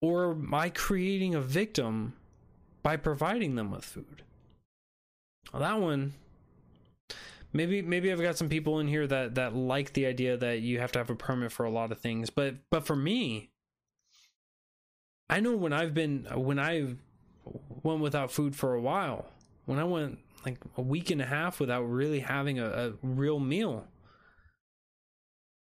[0.00, 2.14] Or am i creating a victim
[2.82, 4.22] by providing them with food.
[5.52, 6.14] Well, that one
[7.52, 10.78] maybe maybe I've got some people in here that that like the idea that you
[10.80, 13.50] have to have a permit for a lot of things, but but for me
[15.28, 16.94] I know when I've been when I
[17.82, 19.26] went without food for a while,
[19.64, 23.40] when I went like a week and a half without really having a, a real
[23.40, 23.86] meal,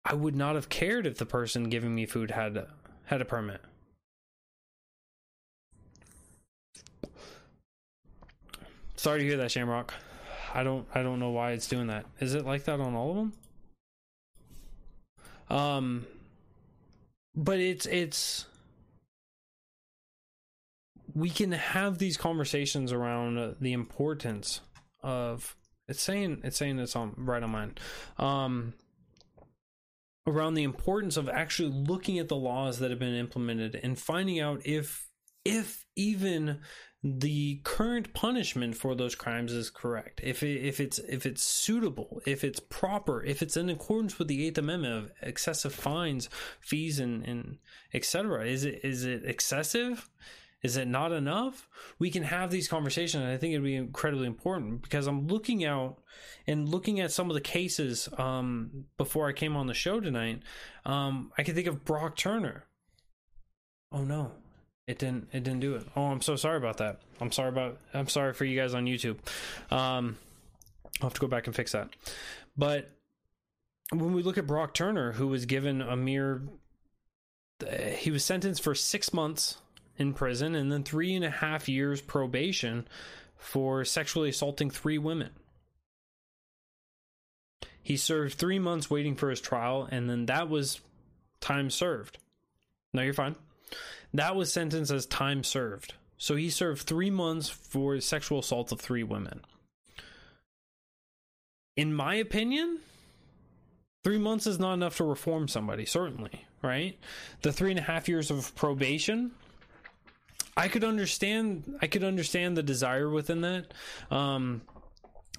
[0.04, 2.66] I would not have cared if the person giving me food had
[3.06, 3.62] had a permit.
[8.96, 9.92] Sorry to hear that, Shamrock.
[10.54, 12.06] I don't I don't know why it's doing that.
[12.18, 13.32] Is it like that on all of them?
[15.50, 16.06] Um
[17.34, 18.46] but it's it's
[21.14, 24.60] we can have these conversations around the importance
[25.02, 25.56] of
[25.88, 27.74] it's saying it's saying it's on right on mine.
[28.18, 28.72] Um
[30.26, 34.40] around the importance of actually looking at the laws that have been implemented and finding
[34.40, 35.06] out if
[35.44, 36.60] if even
[37.08, 40.20] the current punishment for those crimes is correct.
[40.24, 44.26] If it, if it's if it's suitable if it's proper if it's in accordance with
[44.26, 46.28] the eighth amendment of excessive fines
[46.60, 47.58] fees and and
[47.94, 50.08] etc is it is it excessive?
[50.62, 51.68] Is it not enough?
[52.00, 55.98] We can have these conversations i think it'd be incredibly important because i'm looking out
[56.46, 60.42] and looking at some of the cases um, before i came on the show tonight.
[60.84, 62.64] Um, i can think of brock turner.
[63.92, 64.32] Oh no
[64.86, 65.28] it didn't.
[65.32, 65.86] It didn't do it.
[65.96, 67.00] Oh, I'm so sorry about that.
[67.20, 67.78] I'm sorry about.
[67.92, 69.16] I'm sorry for you guys on YouTube.
[69.70, 70.16] Um,
[71.00, 71.90] I'll have to go back and fix that.
[72.56, 72.90] But
[73.90, 76.42] when we look at Brock Turner, who was given a mere,
[77.96, 79.58] he was sentenced for six months
[79.98, 82.86] in prison and then three and a half years probation
[83.36, 85.30] for sexually assaulting three women.
[87.82, 90.80] He served three months waiting for his trial, and then that was
[91.40, 92.18] time served.
[92.92, 93.36] No, you're fine.
[94.16, 95.92] That was sentenced as time served.
[96.16, 99.42] So he served three months for sexual assault of three women.
[101.76, 102.78] In my opinion,
[104.04, 106.98] three months is not enough to reform somebody, certainly, right?
[107.42, 109.32] The three and a half years of probation.
[110.56, 113.74] I could understand I could understand the desire within that.
[114.10, 114.62] Um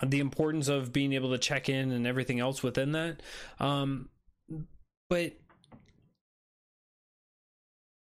[0.05, 3.23] the importance of being able to check in and everything else within that.
[3.59, 4.09] Um
[5.09, 5.33] but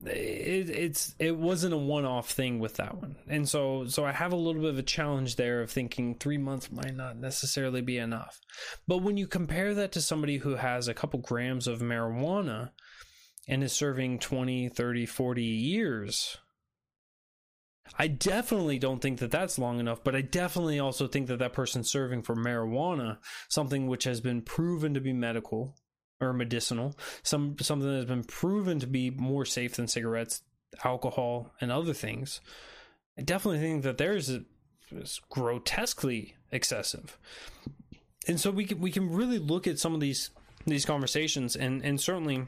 [0.06, 3.18] it, it's it wasn't a one-off thing with that one.
[3.28, 6.38] And so so i have a little bit of a challenge there of thinking three
[6.38, 8.40] months might not necessarily be enough.
[8.88, 12.72] But when you compare that to somebody who has a couple grams of marijuana
[13.48, 16.38] and is serving 20 30 40 years
[17.98, 21.54] i definitely don't think that that's long enough but i definitely also think that that
[21.54, 25.76] person serving for marijuana something which has been proven to be medical
[26.22, 30.42] or medicinal, some something that has been proven to be more safe than cigarettes,
[30.84, 32.42] alcohol, and other things.
[33.18, 34.30] I definitely think that theirs
[34.92, 37.18] is grotesquely excessive.
[38.28, 40.30] And so we can we can really look at some of these
[40.66, 42.48] these conversations and and certainly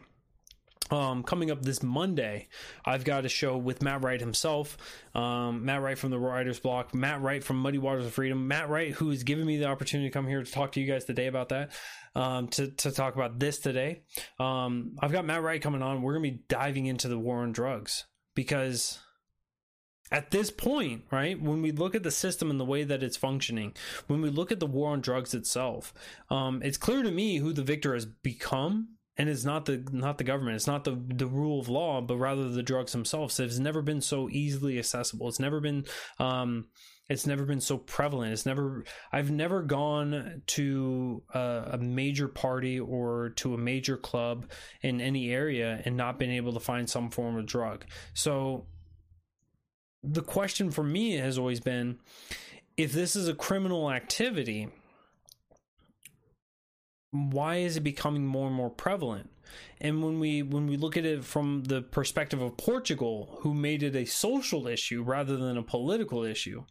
[0.89, 2.49] um, coming up this Monday,
[2.83, 4.77] I've got a show with Matt Wright himself,
[5.15, 8.67] um, Matt Wright from the Writers Block, Matt Wright from Muddy Waters of Freedom, Matt
[8.67, 11.05] Wright who has given me the opportunity to come here to talk to you guys
[11.05, 11.71] today about that,
[12.15, 14.03] um, to to talk about this today.
[14.39, 16.01] Um, I've got Matt Wright coming on.
[16.01, 18.05] We're gonna be diving into the war on drugs
[18.35, 18.99] because
[20.11, 23.15] at this point, right, when we look at the system and the way that it's
[23.15, 23.73] functioning,
[24.07, 25.93] when we look at the war on drugs itself,
[26.29, 30.17] um, it's clear to me who the victor has become and it's not the not
[30.17, 33.59] the government it's not the the rule of law but rather the drugs themselves it's
[33.59, 35.85] never been so easily accessible it's never been
[36.17, 36.67] um
[37.11, 38.31] it's never been so prevalent.
[38.31, 44.49] It's never i've never gone to a, a, major party or to a major club
[44.81, 47.85] in any area and not been able to find some form of drug.
[48.13, 48.65] So
[50.03, 51.99] the question for me has always been
[52.77, 54.69] if this is a criminal activity
[57.11, 59.29] why is it becoming more and more prevalent?
[59.81, 63.83] And when we when we look at it from the perspective of Portugal who made
[63.83, 66.63] it a social issue rather than a political issue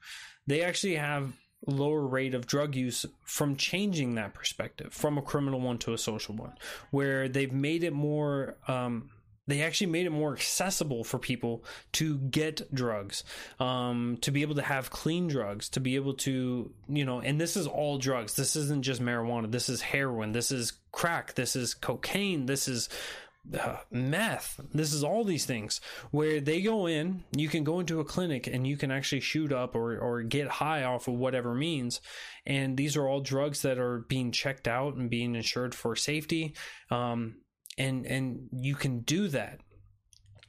[0.51, 1.33] they actually have
[1.67, 5.99] lower rate of drug use from changing that perspective from a criminal one to a
[5.99, 6.55] social one
[6.91, 9.11] where they've made it more um,
[9.47, 13.25] they actually made it more accessible for people to get drugs,
[13.59, 17.41] um, to be able to have clean drugs, to be able to, you know, and
[17.41, 18.35] this is all drugs.
[18.35, 19.51] This isn't just marijuana.
[19.51, 20.31] This is heroin.
[20.31, 21.35] This is crack.
[21.35, 22.47] This is cocaine.
[22.47, 22.89] This is
[23.59, 24.61] uh, meth.
[24.73, 25.81] This is all these things
[26.11, 27.25] where they go in.
[27.37, 30.49] You can go into a clinic and you can actually shoot up or or get
[30.49, 32.01] high off of whatever means.
[32.47, 36.55] And these are all drugs that are being checked out and being insured for safety.
[36.91, 37.37] Um,
[37.79, 39.61] and and you can do that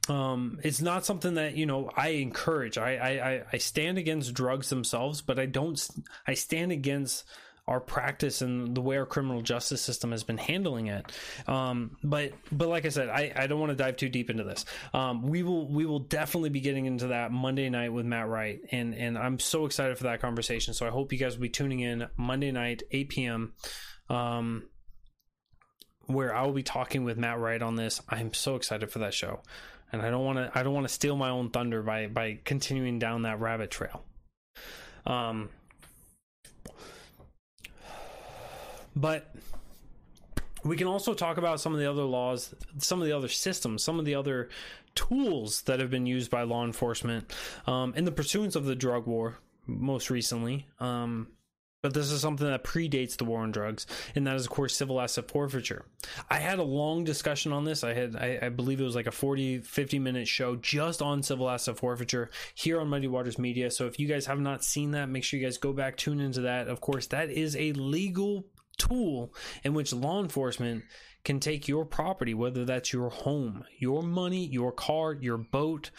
[0.09, 2.77] um, it's not something that you know I encourage.
[2.77, 5.79] I, I I stand against drugs themselves, but I don't.
[6.27, 7.23] I stand against
[7.67, 11.11] our practice and the way our criminal justice system has been handling it.
[11.47, 14.43] Um, but but like I said, I, I don't want to dive too deep into
[14.43, 14.65] this.
[14.93, 18.59] Um, we will we will definitely be getting into that Monday night with Matt Wright,
[18.71, 20.73] and and I'm so excited for that conversation.
[20.73, 23.53] So I hope you guys will be tuning in Monday night, 8 p.m.
[24.09, 24.63] Um,
[26.07, 28.01] where I will be talking with Matt Wright on this.
[28.09, 29.41] I'm so excited for that show,
[29.91, 32.39] and I don't want to I don't want to steal my own thunder by by
[32.43, 34.03] continuing down that rabbit trail.
[35.05, 35.49] Um,
[38.95, 39.33] but
[40.63, 43.83] we can also talk about some of the other laws, some of the other systems,
[43.83, 44.49] some of the other
[44.95, 47.31] tools that have been used by law enforcement
[47.67, 49.37] um, in the pursuance of the drug war.
[49.67, 51.27] Most recently, um,
[51.81, 54.75] but this is something that predates the war on drugs, and that is, of course,
[54.75, 55.85] civil asset forfeiture.
[56.29, 57.83] I had a long discussion on this.
[57.83, 61.23] I had, I, I, believe it was like a 40, 50 minute show just on
[61.23, 63.71] civil asset forfeiture here on Muddy Waters Media.
[63.71, 66.19] So if you guys have not seen that, make sure you guys go back, tune
[66.19, 66.67] into that.
[66.67, 68.45] Of course, that is a legal
[68.81, 70.83] tool in which law enforcement
[71.23, 75.91] can take your property, whether that's your home, your money, your car, your boat,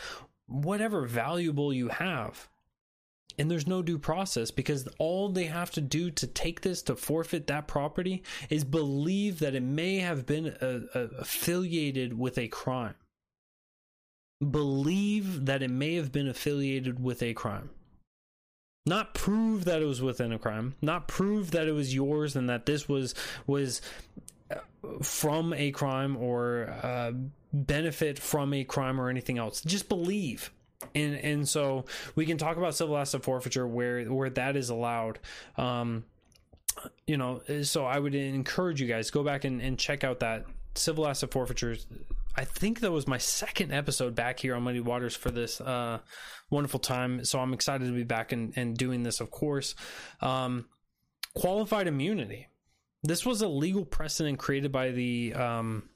[0.47, 2.49] whatever valuable you have.
[3.39, 6.97] And there's no due process because all they have to do to take this to
[6.97, 12.49] forfeit that property is believe that it may have been a, a, affiliated with a
[12.49, 12.95] crime.
[14.51, 17.70] Believe that it may have been affiliated with a crime
[18.85, 20.74] not prove that it was within a crime.
[20.83, 23.14] Not prove that it was yours and that this was
[23.47, 23.80] was
[24.51, 24.57] uh,
[25.03, 27.12] from a crime or uh,
[27.53, 29.61] benefit from a crime or anything else.
[29.62, 30.51] Just believe.
[30.95, 31.85] And and so
[32.16, 35.18] we can talk about civil asset forfeiture where where that is allowed.
[35.57, 36.05] Um
[37.07, 40.47] you know so i would encourage you guys go back and, and check out that
[40.74, 41.76] civil asset forfeiture
[42.37, 45.99] i think that was my second episode back here on muddy waters for this uh
[46.51, 49.74] wonderful time so i'm excited to be back and, and doing this of course
[50.20, 50.66] um
[51.35, 52.49] qualified immunity
[53.03, 55.89] this was a legal precedent created by the um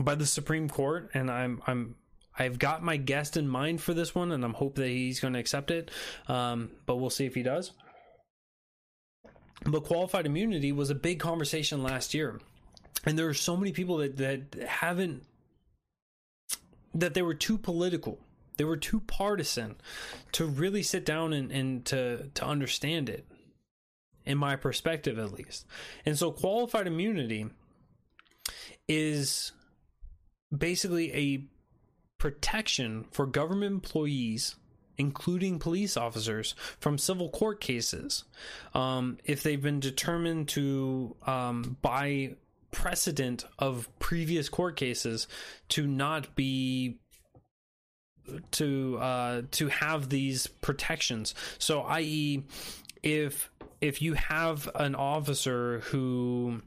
[0.00, 1.94] by the supreme court and i'm i'm
[2.38, 5.34] I've got my guest in mind for this one, and I'm hope that he's going
[5.34, 5.90] to accept it.
[6.28, 7.72] Um, but we'll see if he does.
[9.64, 12.40] But qualified immunity was a big conversation last year,
[13.04, 15.24] and there are so many people that that haven't
[16.94, 18.18] that they were too political.
[18.56, 19.76] They were too partisan
[20.32, 23.26] to really sit down and, and to to understand it,
[24.24, 25.66] in my perspective at least.
[26.04, 27.46] And so qualified immunity
[28.88, 29.52] is
[30.56, 31.44] basically a
[32.18, 34.56] protection for government employees
[34.98, 38.24] including police officers, from civil court cases
[38.74, 42.34] um, if they've been determined to, um, by
[42.72, 45.28] precedent of previous court cases,
[45.68, 46.98] to not be
[48.52, 51.34] to uh, to have these protections.
[51.58, 52.42] So, i.e.,
[53.02, 53.50] if
[53.80, 56.62] if you have an officer who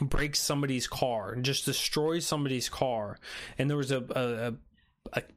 [0.00, 3.18] breaks somebody's car just destroys somebody's car
[3.58, 4.54] and there was a, a, a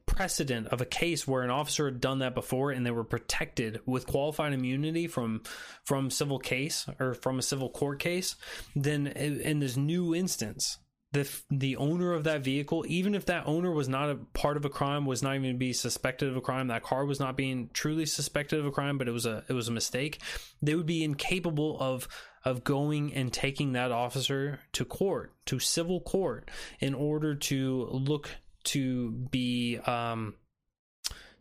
[0.06, 3.80] precedent of a case where an officer had done that before and they were protected
[3.84, 5.42] with qualified immunity from
[5.84, 8.36] from civil case or from a civil court case
[8.76, 10.78] then in this new instance
[11.10, 14.64] the the owner of that vehicle even if that owner was not a part of
[14.64, 17.68] a crime was not even be suspected of a crime that car was not being
[17.72, 20.20] truly suspected of a crime but it was a it was a mistake
[20.62, 22.06] they would be incapable of
[22.44, 28.30] of going and taking that officer to court to civil court in order to look
[28.64, 30.34] to be um,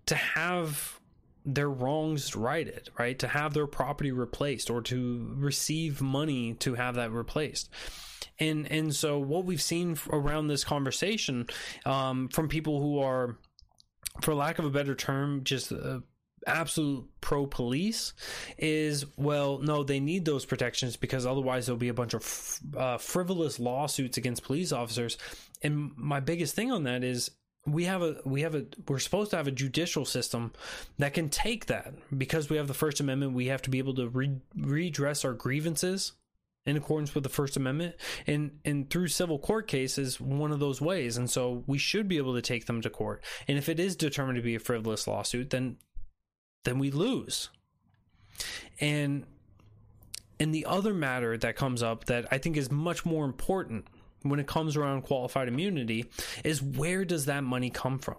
[0.05, 0.99] to have
[1.45, 3.17] their wrongs righted, right?
[3.19, 7.69] To have their property replaced or to receive money to have that replaced.
[8.39, 11.47] And and so what we've seen around this conversation
[11.85, 13.37] um, from people who are,
[14.21, 15.99] for lack of a better term, just uh,
[16.47, 18.13] absolute pro police
[18.57, 22.97] is well no they need those protections because otherwise there'll be a bunch of uh,
[22.97, 25.17] frivolous lawsuits against police officers
[25.63, 27.31] and my biggest thing on that is
[27.65, 30.51] we have a we have a we're supposed to have a judicial system
[30.97, 31.93] that can take that.
[32.15, 35.33] Because we have the first amendment we have to be able to re- redress our
[35.33, 36.13] grievances
[36.65, 37.95] in accordance with the first amendment.
[38.27, 41.15] And and through civil court cases one of those ways.
[41.17, 43.23] And so we should be able to take them to court.
[43.47, 45.77] And if it is determined to be a frivolous lawsuit then
[46.65, 47.49] then we lose.
[48.81, 49.25] And
[50.39, 53.87] and the other matter that comes up that i think is much more important
[54.23, 56.05] when it comes around qualified immunity
[56.43, 58.17] is where does that money come from?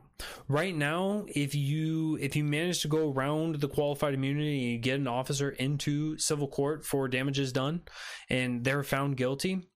[0.49, 4.79] Right now if you if you manage to go around the qualified immunity and you
[4.79, 7.83] get an officer into civil court for damages done
[8.31, 9.67] and they're found guilty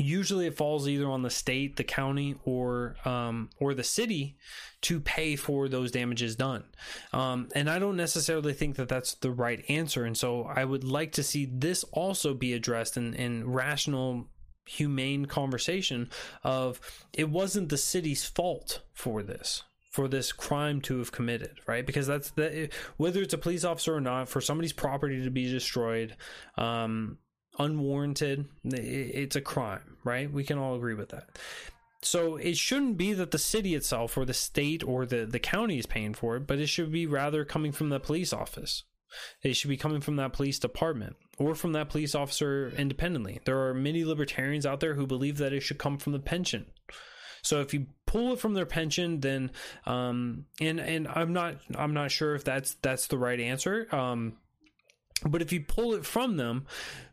[0.00, 4.36] usually it falls either on the state the county or um, or the city
[4.80, 6.64] to pay for those damages done.
[7.12, 10.04] Um, and i don't necessarily think that that's the right answer.
[10.04, 14.28] And so i would like to see this also be addressed in, in rational
[14.68, 16.10] humane conversation
[16.44, 16.80] of
[17.14, 21.86] it wasn't the city's fault for this for this crime to have committed right?
[21.86, 25.50] Because that's the whether it's a police officer or not for somebody's property to be
[25.50, 26.16] destroyed
[26.56, 27.18] um
[27.58, 30.30] unwarranted it's a crime right?
[30.30, 31.30] We can all agree with that.
[32.00, 35.78] So it shouldn't be that the city itself or the state or the the county
[35.78, 38.84] is paying for it but it should be rather coming from the police office
[39.42, 43.40] it should be coming from that police department or from that police officer independently.
[43.44, 46.66] There are many libertarians out there who believe that it should come from the pension.
[47.42, 49.52] So if you pull it from their pension, then
[49.86, 53.86] um, and and I'm not I'm not sure if that's that's the right answer.
[53.94, 54.38] Um,
[55.24, 56.66] but if you pull it from them,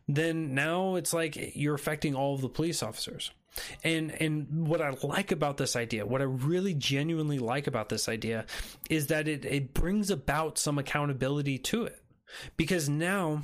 [0.06, 3.30] then now it's like you're affecting all of the police officers.
[3.82, 8.08] And and what I like about this idea, what I really genuinely like about this
[8.08, 8.46] idea
[8.90, 12.02] is that it, it brings about some accountability to it.
[12.56, 13.42] Because now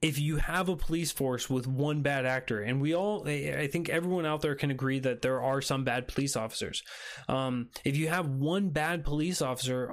[0.00, 3.88] if you have a police force with one bad actor, and we all, I think
[3.88, 6.82] everyone out there can agree that there are some bad police officers.
[7.28, 9.90] Um, if you have one bad police officer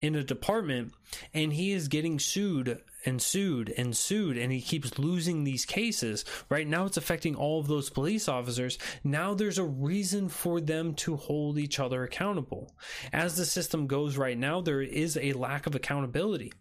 [0.00, 0.92] in a department
[1.34, 6.24] and he is getting sued and sued and sued and he keeps losing these cases.
[6.48, 8.78] Right now it's affecting all of those police officers.
[9.02, 12.74] Now there's a reason for them to hold each other accountable.
[13.12, 16.52] As the system goes right now there is a lack of accountability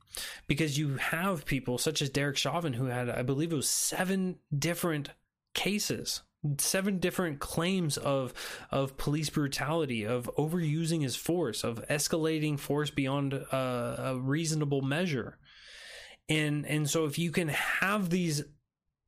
[0.47, 4.37] because you have people such as Derek Chauvin who had I believe it was seven
[4.57, 5.11] different
[5.53, 6.21] cases
[6.57, 8.33] seven different claims of
[8.71, 15.37] of police brutality, of overusing his force, of escalating force beyond uh, a reasonable measure.
[16.29, 18.43] And and so if you can have these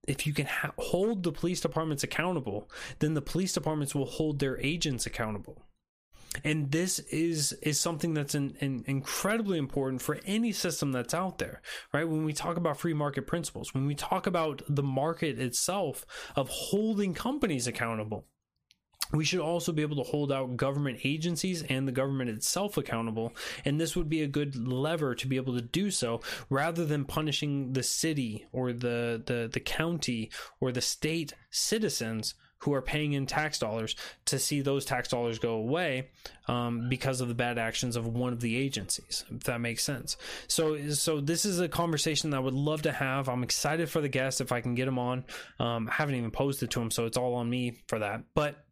[0.08, 2.70] if you can ha- hold the police departments accountable,
[3.00, 5.69] then the police departments will hold their agents accountable
[6.44, 11.38] and this is is something that's an, an incredibly important for any system that's out
[11.40, 11.62] there
[11.94, 16.06] right when we talk about free market principles when we talk about the market itself
[16.36, 18.26] of holding companies accountable
[19.12, 23.34] we should also be able to hold out government agencies and the government itself accountable.
[23.66, 27.06] And this would be a good lever to be able to do so rather than
[27.06, 33.14] punishing the city or the, the, the county or the state citizens who are paying
[33.14, 33.96] in tax dollars
[34.26, 36.10] to see those tax dollars go away
[36.48, 39.24] um, because of the bad actions of one of the agencies.
[39.32, 40.18] If that makes sense.
[40.48, 43.30] So, so this is a conversation that I would love to have.
[43.30, 45.26] I'm excited for the guest if I can get him on.
[45.60, 48.24] Um, I haven't even posed it to him, so it's all on me for that.
[48.34, 48.66] But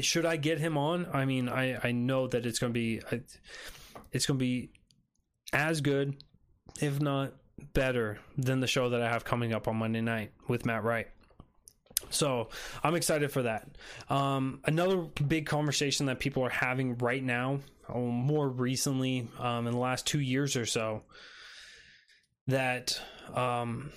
[0.00, 1.08] should I get him on?
[1.12, 3.00] I mean, I I know that it's going to be
[4.12, 4.70] it's going to be
[5.52, 6.22] as good,
[6.80, 7.32] if not
[7.72, 11.08] better, than the show that I have coming up on Monday night with Matt Wright.
[12.08, 12.48] So
[12.82, 13.68] I'm excited for that.
[14.08, 14.96] Um, another
[15.26, 20.06] big conversation that people are having right now, or more recently, um, in the last
[20.06, 21.02] two years or so,
[22.46, 23.00] that
[23.34, 23.92] um,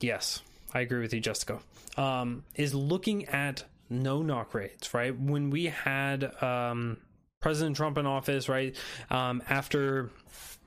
[0.00, 1.60] yes, I agree with you, Jessica.
[1.96, 4.94] Um, is looking at no knock rates.
[4.94, 5.18] right?
[5.18, 6.96] When we had um,
[7.40, 8.74] President Trump in office, right?
[9.10, 10.10] Um, after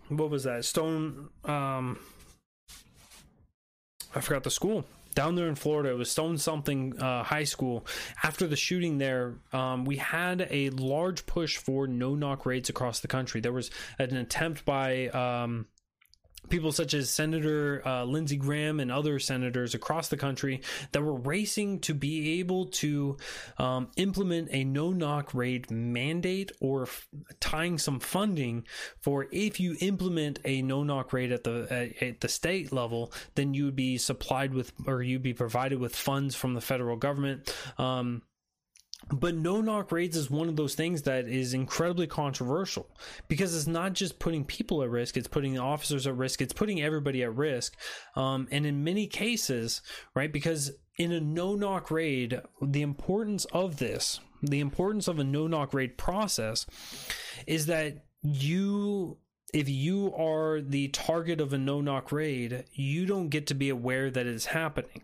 [0.09, 0.65] what was that?
[0.65, 1.29] Stone.
[4.15, 5.89] I forgot the school down there in Florida.
[5.89, 7.85] It was Stone something uh, high school.
[8.23, 12.99] After the shooting there, um, we had a large push for no knock raids across
[12.99, 13.41] the country.
[13.41, 15.67] There was an attempt by um,
[16.49, 21.15] people such as Senator uh, Lindsey Graham and other senators across the country that were
[21.15, 23.17] racing to be able to
[23.57, 27.07] um, implement a no knock raid mandate or f-
[27.39, 28.65] tying some funding
[28.99, 33.11] for if you implement a no knock raid at the at, at the state level,
[33.35, 36.95] then you would be supplied with or you'd be provided with funds from the federal
[36.95, 37.55] government.
[37.77, 38.21] Um,
[39.11, 42.87] but no knock raids is one of those things that is incredibly controversial
[43.27, 46.81] because it's not just putting people at risk, it's putting officers at risk, it's putting
[46.81, 47.75] everybody at risk.
[48.15, 49.81] Um, and in many cases,
[50.15, 55.23] right, because in a no knock raid, the importance of this, the importance of a
[55.23, 56.65] no knock raid process
[57.47, 59.17] is that you
[59.53, 63.69] if you are the target of a no knock raid, you don't get to be
[63.69, 65.03] aware that it's happening.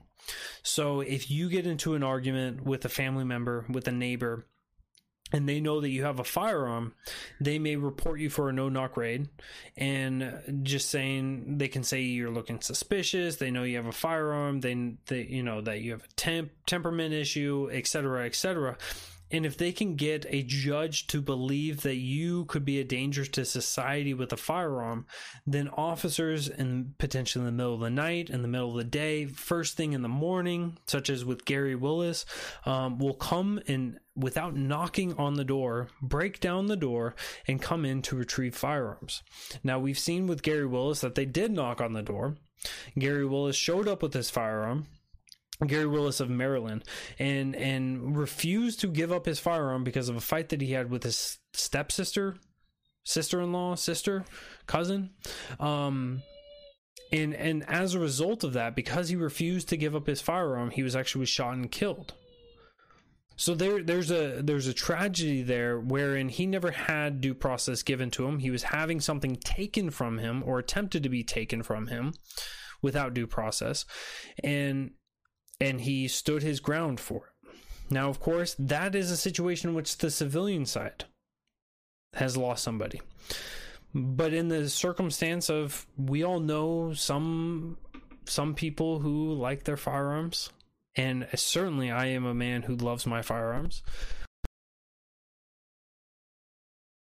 [0.63, 4.45] So if you get into an argument with a family member, with a neighbor,
[5.31, 6.93] and they know that you have a firearm,
[7.39, 9.29] they may report you for a no knock raid
[9.77, 14.61] and just saying they can say you're looking suspicious, they know you have a firearm,
[14.61, 18.77] they, they you know that you have a temp temperament issue, etc., etc.
[19.31, 23.25] And if they can get a judge to believe that you could be a danger
[23.25, 25.05] to society with a firearm,
[25.45, 28.83] then officers, and potentially in the middle of the night, in the middle of the
[28.83, 32.25] day, first thing in the morning, such as with Gary Willis,
[32.65, 37.15] um, will come and without knocking on the door, break down the door
[37.47, 39.23] and come in to retrieve firearms.
[39.63, 42.35] Now, we've seen with Gary Willis that they did knock on the door.
[42.97, 44.87] Gary Willis showed up with his firearm
[45.67, 46.83] Gary Willis of Maryland
[47.17, 50.89] and and refused to give up his firearm because of a fight that he had
[50.89, 52.37] with his stepsister,
[53.03, 54.23] sister-in-law, sister,
[54.67, 55.11] cousin.
[55.59, 56.23] Um
[57.11, 60.69] and and as a result of that, because he refused to give up his firearm,
[60.69, 62.13] he was actually shot and killed.
[63.35, 68.11] So there there's a there's a tragedy there wherein he never had due process given
[68.11, 68.39] to him.
[68.39, 72.13] He was having something taken from him or attempted to be taken from him
[72.81, 73.85] without due process.
[74.43, 74.91] And
[75.59, 77.49] and he stood his ground for it.
[77.89, 81.05] Now, of course, that is a situation in which the civilian side
[82.13, 83.01] has lost somebody.
[83.93, 87.77] But in the circumstance of we all know some
[88.25, 90.51] some people who like their firearms,
[90.95, 93.81] and certainly I am a man who loves my firearms,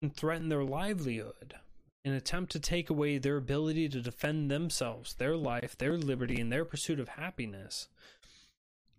[0.03, 1.55] and threaten their livelihood
[2.05, 6.51] in attempt to take away their ability to defend themselves, their life, their liberty, and
[6.51, 7.87] their pursuit of happiness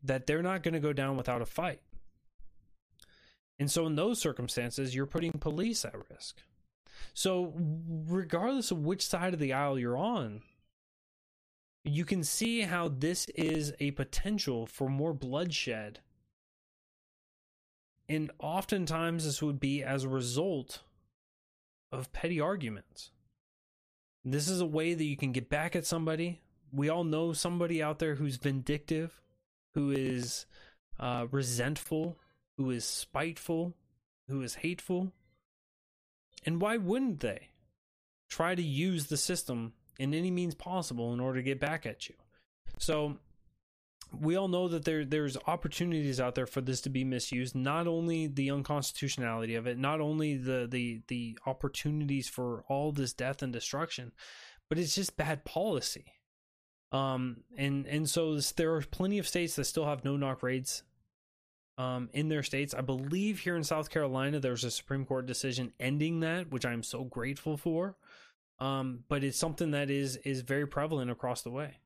[0.02, 1.80] that they're not going to go down without a fight.
[3.58, 6.42] And so, in those circumstances, you're putting police at risk.
[7.14, 10.42] So, regardless of which side of the aisle you're on,
[11.84, 16.00] you can see how this is a potential for more bloodshed.
[18.08, 20.80] And oftentimes, this would be as a result
[21.90, 23.10] of petty arguments.
[24.24, 26.40] This is a way that you can get back at somebody.
[26.72, 29.20] We all know somebody out there who's vindictive,
[29.78, 30.44] who is
[30.98, 32.18] uh, resentful,
[32.56, 33.76] who is spiteful,
[34.28, 35.12] who is hateful.
[36.44, 37.50] And why wouldn't they
[38.28, 42.08] try to use the system in any means possible in order to get back at
[42.08, 42.16] you?
[42.78, 43.18] So
[44.20, 47.54] we all know that there there's opportunities out there for this to be misused.
[47.54, 53.12] Not only the unconstitutionality of it, not only the the the opportunities for all this
[53.12, 54.10] death and destruction,
[54.68, 56.14] but it's just bad policy.
[56.90, 60.82] Um, and and so there are plenty of states that still have no knock raids
[61.76, 62.74] um, in their states.
[62.74, 66.82] I believe here in South Carolina, there's a Supreme Court decision ending that, which I'm
[66.82, 67.96] so grateful for.
[68.58, 71.78] Um, but it's something that is is very prevalent across the way.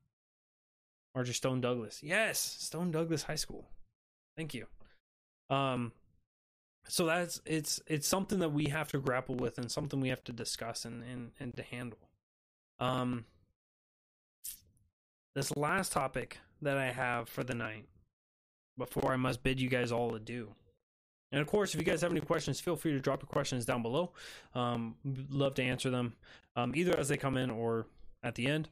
[1.15, 3.69] Marjory Stone Douglas, yes, Stone Douglas High School.
[4.37, 4.67] Thank you.
[5.51, 5.93] Um,
[6.89, 10.25] so that's it's it's something that we have to grapple with and something we have
[10.25, 11.99] to discuss and and, and to handle.
[12.81, 13.27] Um,
[15.35, 17.87] this last topic that I have for the night
[18.79, 20.55] before I must bid you guys all adieu.
[21.31, 23.65] And of course, if you guys have any questions, feel free to drop your questions
[23.65, 24.13] down below.
[24.55, 24.97] Um,
[25.31, 26.15] love to answer them
[26.57, 27.87] um, either as they come in or
[28.23, 28.69] at the end.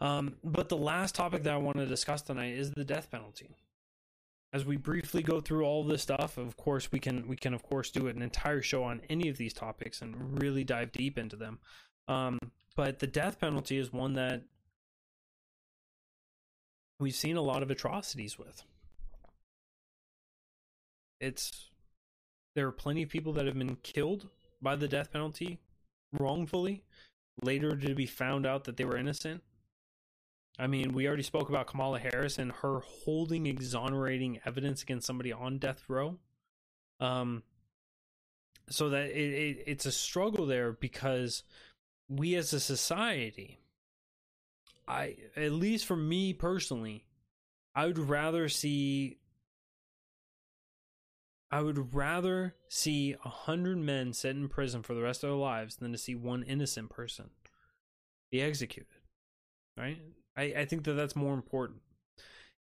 [0.00, 3.50] Um, but the last topic that I want to discuss tonight is the death penalty.
[4.52, 7.64] As we briefly go through all this stuff, of course, we can we can of
[7.64, 11.34] course do an entire show on any of these topics and really dive deep into
[11.34, 11.58] them.
[12.06, 12.38] Um,
[12.76, 14.42] but the death penalty is one that
[17.00, 18.62] we've seen a lot of atrocities with.
[21.20, 21.70] It's
[22.54, 24.28] there are plenty of people that have been killed
[24.62, 25.58] by the death penalty
[26.12, 26.84] wrongfully,
[27.42, 29.42] later to be found out that they were innocent.
[30.58, 35.32] I mean, we already spoke about Kamala Harris and her holding exonerating evidence against somebody
[35.32, 36.18] on death row.
[37.00, 37.42] Um,
[38.70, 41.42] so that it, it, it's a struggle there because
[42.08, 43.58] we as a society,
[44.86, 47.06] I at least for me personally,
[47.74, 49.18] I would rather see
[51.50, 55.36] I would rather see a hundred men sit in prison for the rest of their
[55.36, 57.30] lives than to see one innocent person
[58.30, 58.88] be executed.
[59.76, 59.98] Right?
[60.36, 61.80] I, I think that that's more important.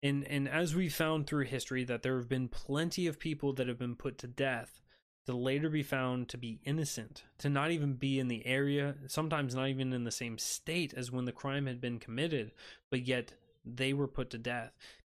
[0.02, 3.68] And and as we found through history that there have been plenty of people that
[3.68, 4.80] have been put to death
[5.26, 9.54] to later be found to be innocent, to not even be in the area, sometimes
[9.54, 12.52] not even in the same state as when the crime had been committed,
[12.90, 14.72] but yet they were put to death.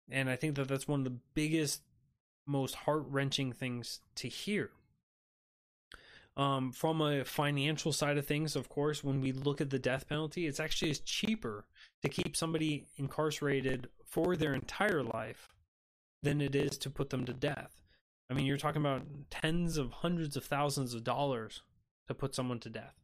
[0.10, 1.82] And I think that that's one of the biggest
[2.46, 4.72] most heart wrenching things to hear.
[6.38, 10.08] Um, from a financial side of things, of course, when we look at the death
[10.08, 11.66] penalty, it's actually is cheaper
[12.04, 15.50] to keep somebody incarcerated for their entire life
[16.22, 17.82] than it is to put them to death.
[18.30, 21.62] I mean, you're talking about tens of hundreds of thousands of dollars
[22.08, 22.96] to put someone to death.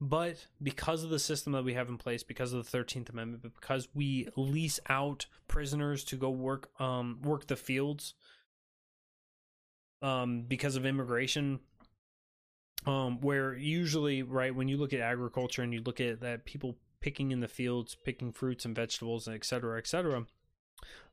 [0.00, 3.42] But because of the system that we have in place, because of the 13th Amendment,
[3.42, 8.14] but because we lease out prisoners to go work um, work the fields
[10.02, 11.60] um, because of immigration,
[12.86, 16.76] um, where usually, right, when you look at agriculture and you look at that people
[17.00, 20.26] picking in the fields, picking fruits and vegetables, and et cetera, et cetera,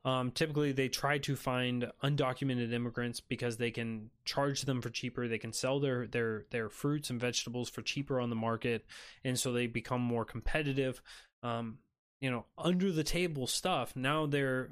[0.04, 5.28] um, typically, they try to find undocumented immigrants because they can charge them for cheaper.
[5.28, 8.86] They can sell their their their fruits and vegetables for cheaper on the market,
[9.24, 11.02] and so they become more competitive.
[11.44, 11.78] Um,
[12.20, 13.96] you know, under the table stuff.
[13.96, 14.70] Now they're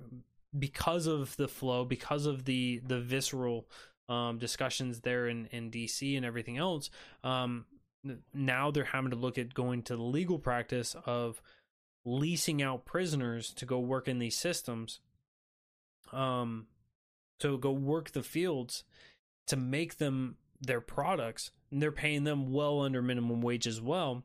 [0.58, 3.68] because of the flow, because of the the visceral
[4.08, 6.90] um, discussions there in in DC and everything else.
[7.24, 7.66] Um,
[8.34, 11.40] now they're having to look at going to the legal practice of
[12.04, 15.02] leasing out prisoners to go work in these systems
[16.14, 16.68] um
[17.40, 18.84] to go work the fields
[19.48, 24.24] to make them their products and they're paying them well under minimum wage as well.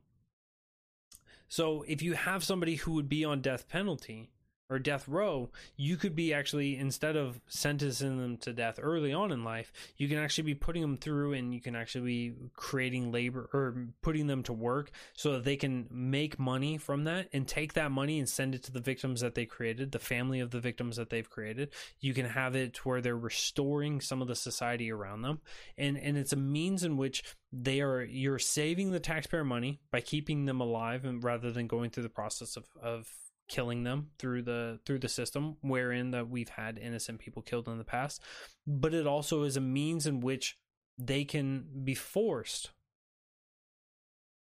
[1.49, 4.31] So if you have somebody who would be on death penalty
[4.71, 9.31] or death row, you could be actually instead of sentencing them to death early on
[9.31, 13.13] in life, you can actually be putting them through and you can actually be creating
[13.13, 17.47] labor or putting them to work so that they can make money from that and
[17.47, 20.51] take that money and send it to the victims that they created, the family of
[20.51, 21.71] the victims that they've created.
[22.01, 25.41] You can have it where they're restoring some of the society around them.
[25.77, 30.01] And and it's a means in which they are you're saving the taxpayer money by
[30.01, 33.09] keeping them alive and rather than going through the process of, of
[33.49, 37.79] killing them through the through the system wherein that we've had innocent people killed in
[37.79, 38.23] the past
[38.67, 40.59] but it also is a means in which
[40.99, 42.71] they can be forced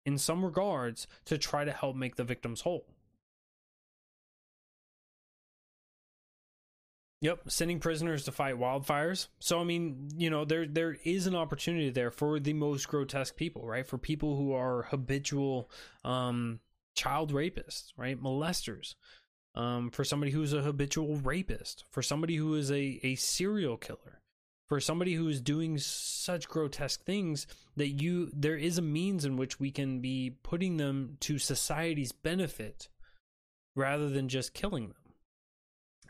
[0.06, 2.86] in some regards to try to help make the victims whole
[7.26, 9.30] Yep, sending prisoners to fight wildfires.
[9.40, 13.36] So I mean, you know, there there is an opportunity there for the most grotesque
[13.36, 13.88] people, right?
[13.88, 15.72] For people who are habitual
[16.04, 16.60] um
[16.96, 18.22] child rapists, right?
[18.22, 18.96] Molesters.
[19.54, 24.20] Um, for somebody who's a habitual rapist, for somebody who is a, a serial killer,
[24.68, 29.38] for somebody who is doing such grotesque things that you there is a means in
[29.38, 32.90] which we can be putting them to society's benefit
[33.76, 35.06] rather than just killing them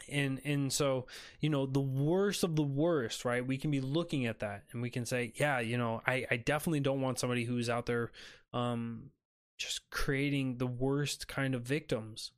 [0.10, 1.06] and and so
[1.40, 4.82] you know the worst of the worst right we can be looking at that and
[4.82, 8.12] we can say yeah you know i i definitely don't want somebody who's out there
[8.54, 9.10] um
[9.58, 12.32] just creating the worst kind of victims.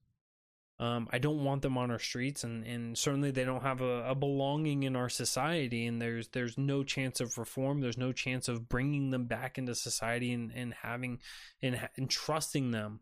[0.80, 4.10] Um, I don't want them on our streets, and, and certainly they don't have a,
[4.10, 5.88] a, belonging in our society.
[5.88, 7.82] And there's there's no chance of reform.
[7.82, 11.20] There's no chance of bringing them back into society and, and having
[11.64, 13.00] and, and trusting them.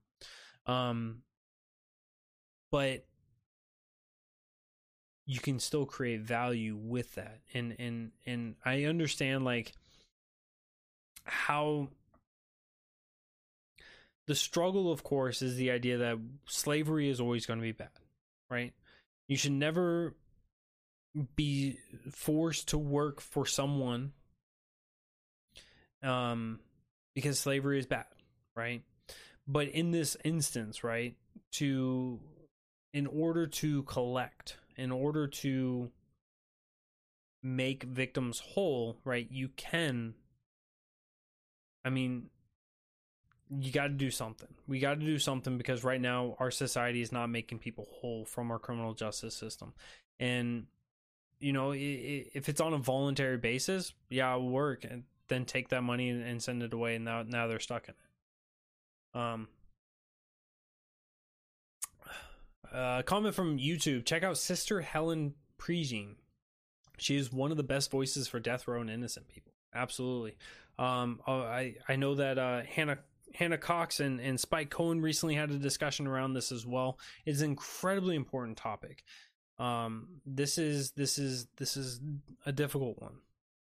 [0.65, 1.23] Um,
[2.71, 3.05] but
[5.25, 9.73] you can still create value with that, and and and I understand like
[11.25, 11.89] how
[14.27, 16.17] the struggle, of course, is the idea that
[16.47, 17.89] slavery is always going to be bad,
[18.49, 18.73] right?
[19.27, 20.15] You should never
[21.35, 21.77] be
[22.11, 24.11] forced to work for someone
[26.03, 26.59] um
[27.13, 28.05] because slavery is bad,
[28.55, 28.83] right?
[29.47, 31.15] But in this instance, right,
[31.53, 32.19] to
[32.93, 35.89] in order to collect, in order to
[37.41, 40.15] make victims whole, right, you can
[41.85, 42.31] I mean,
[43.49, 44.47] you got to do something.
[44.67, 48.25] We got to do something because right now our society is not making people whole
[48.25, 49.73] from our criminal justice system.
[50.19, 50.65] And
[51.39, 55.83] you know, if it's on a voluntary basis, yeah, it'll work, and then take that
[55.83, 56.95] money and send it away.
[56.95, 59.19] And now, now they're stuck in it.
[59.19, 59.47] Um,
[62.73, 64.05] uh, comment from YouTube.
[64.05, 66.15] Check out Sister Helen Prejean.
[66.97, 69.51] She is one of the best voices for death row and innocent people.
[69.73, 70.37] Absolutely.
[70.79, 72.99] Um, oh, I I know that uh, Hannah
[73.35, 76.99] Hannah Cox and, and Spike Cohen recently had a discussion around this as well.
[77.25, 79.03] It's an incredibly important topic.
[79.57, 82.01] Um, this is this is this is
[82.45, 83.15] a difficult one.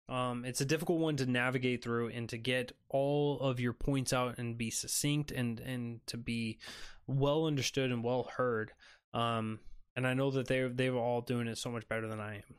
[0.08, 4.12] Um, it's a difficult one to navigate through and to get all of your points
[4.12, 6.58] out and be succinct and and to be
[7.06, 8.72] well understood and well heard.
[9.14, 9.60] Um,
[9.94, 12.54] and I know that they they're all doing it so much better than I am.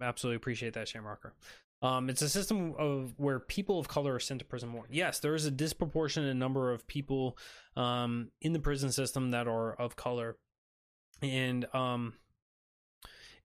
[0.00, 1.34] Absolutely appreciate that, Shamrocker.
[1.82, 4.84] Um, it's a system of where people of color are sent to prison more.
[4.90, 7.38] Yes, there is a disproportionate number of people
[7.74, 10.36] um, in the prison system that are of color,
[11.22, 12.14] and um,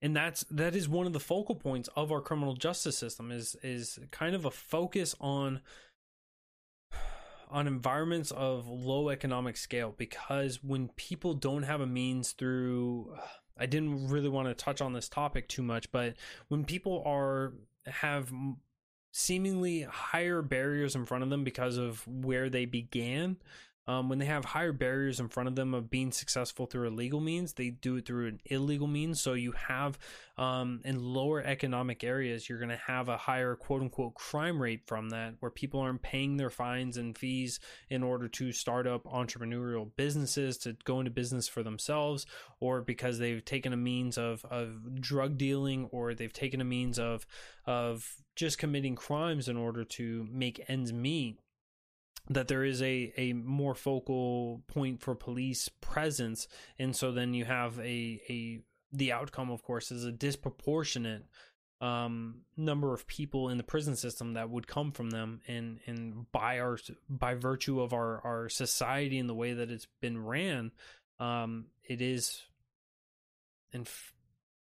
[0.02, 3.56] and that's that is one of the focal points of our criminal justice system is
[3.64, 5.62] is kind of a focus on
[7.50, 13.16] on environments of low economic scale because when people don't have a means through
[13.58, 16.16] I didn't really want to touch on this topic too much but
[16.50, 17.54] when people are
[17.88, 18.32] have
[19.12, 23.38] seemingly higher barriers in front of them because of where they began
[23.88, 27.20] um, when they have higher barriers in front of them of being successful through illegal
[27.20, 29.22] means, they do it through an illegal means.
[29.22, 30.00] So you have
[30.38, 34.82] um, in lower economic areas, you're going to have a higher quote unquote crime rate
[34.88, 37.60] from that, where people aren't paying their fines and fees
[37.90, 42.26] in order to start up entrepreneurial businesses to go into business for themselves,
[42.60, 46.98] or because they've taken a means of of drug dealing, or they've taken a means
[46.98, 47.26] of
[47.66, 51.40] of just committing crimes in order to make ends meet
[52.30, 56.48] that there is a, a more focal point for police presence.
[56.80, 58.60] And so then you have a, a
[58.92, 61.26] the outcome of course is a disproportionate
[61.82, 65.42] um, number of people in the prison system that would come from them.
[65.48, 66.78] And and by our
[67.10, 70.72] by virtue of our our society and the way that it's been ran
[71.20, 72.42] um, it is
[73.74, 73.88] and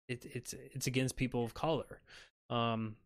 [0.07, 2.01] it, it's it's against people of color.
[2.49, 2.97] Um,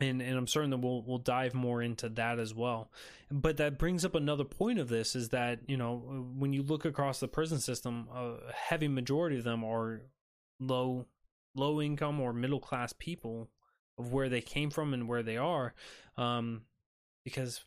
[0.00, 2.90] and and I'm certain that we'll we'll dive more into that as well.
[3.30, 5.96] But that brings up another point of this is that you know
[6.36, 10.02] when you look across the prison system, a heavy majority of them are
[10.60, 11.06] low
[11.54, 13.48] low income or middle class people
[13.98, 15.74] of where they came from and where they are,
[16.16, 16.62] um,
[17.24, 17.64] because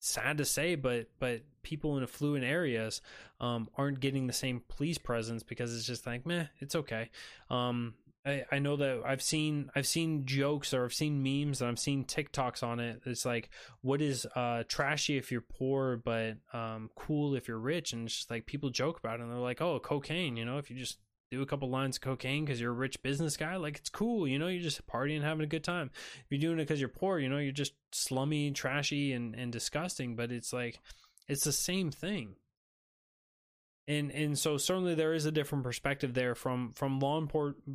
[0.00, 3.00] sad to say, but but people in affluent areas
[3.40, 7.10] um, aren't getting the same police presence because it's just like meh, it's okay.
[7.48, 7.94] Um,
[8.24, 11.78] I, I know that I've seen I've seen jokes or I've seen memes and I've
[11.78, 13.00] seen TikToks on it.
[13.06, 13.48] It's like,
[13.80, 17.92] what is uh, trashy if you're poor, but um, cool if you're rich?
[17.92, 20.36] And it's just like people joke about it and they're like, oh, cocaine.
[20.36, 20.98] You know, if you just
[21.30, 24.28] do a couple lines of cocaine because you're a rich business guy, like it's cool.
[24.28, 25.90] You know, you're just partying, having a good time.
[25.94, 29.50] If you're doing it because you're poor, you know, you're just slummy, trashy, and and
[29.50, 30.14] disgusting.
[30.14, 30.78] But it's like,
[31.26, 32.34] it's the same thing
[33.90, 37.20] and and so certainly there is a different perspective there from from law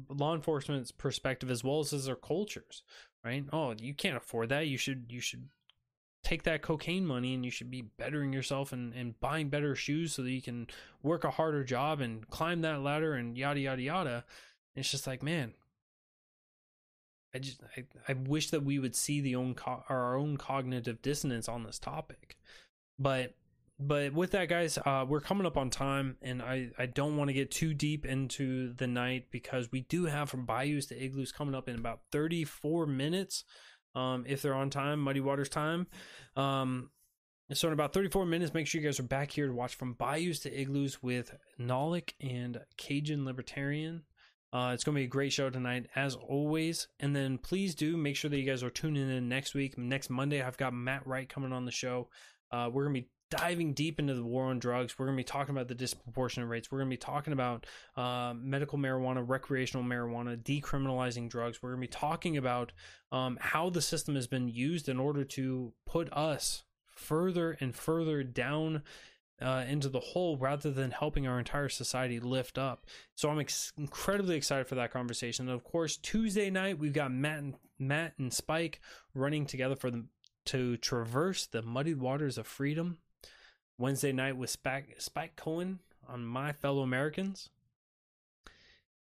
[0.10, 2.84] law enforcement's perspective as well as their cultures
[3.26, 3.44] right?
[3.52, 4.68] Oh you can't afford that.
[4.68, 5.50] You should you should
[6.24, 10.14] take that cocaine money and you should be bettering yourself and, and buying better shoes
[10.14, 10.68] so that you can
[11.04, 14.24] work a harder job and climb that ladder and yada yada yada.
[14.76, 15.54] And it's just like man
[17.34, 21.02] i just i, I wish that we would see the own co- our own cognitive
[21.02, 22.38] dissonance on this topic.
[22.98, 23.34] But
[23.80, 27.28] but with that guys uh, we're coming up on time and i i don't want
[27.28, 31.32] to get too deep into the night because we do have from bayous to igloos
[31.32, 33.44] coming up in about 34 minutes
[33.96, 35.88] um, if they're on time muddy waters time
[36.36, 36.90] um,
[37.54, 39.94] so in about 34 minutes make sure you guys are back here to watch from
[39.94, 44.04] bayous to igloos with Nolik and cajun libertarian
[44.54, 46.88] uh, it's going to be a great show tonight, as always.
[47.02, 49.78] And then please do make sure that you guys are tuning in next week.
[49.78, 52.08] Next Monday, I've got Matt Wright coming on the show.
[52.52, 54.98] Uh, we're going to be diving deep into the war on drugs.
[54.98, 56.72] We're going to be talking about the disproportionate rates.
[56.72, 57.66] We're going to be talking about
[57.98, 61.62] uh, medical marijuana, recreational marijuana, decriminalizing drugs.
[61.62, 62.72] We're going to be talking about
[63.12, 66.64] um, how the system has been used in order to put us
[66.96, 68.84] further and further down
[69.42, 72.86] uh, into the hole rather than helping our entire society lift up.
[73.16, 75.48] So I'm ex- incredibly excited for that conversation.
[75.48, 78.80] And of course, Tuesday night we've got Matt and Matt and Spike
[79.14, 80.06] running together for the
[80.46, 83.00] to traverse the muddied waters of freedom
[83.78, 87.50] Wednesday night with Spike, Spike Cohen on My Fellow Americans.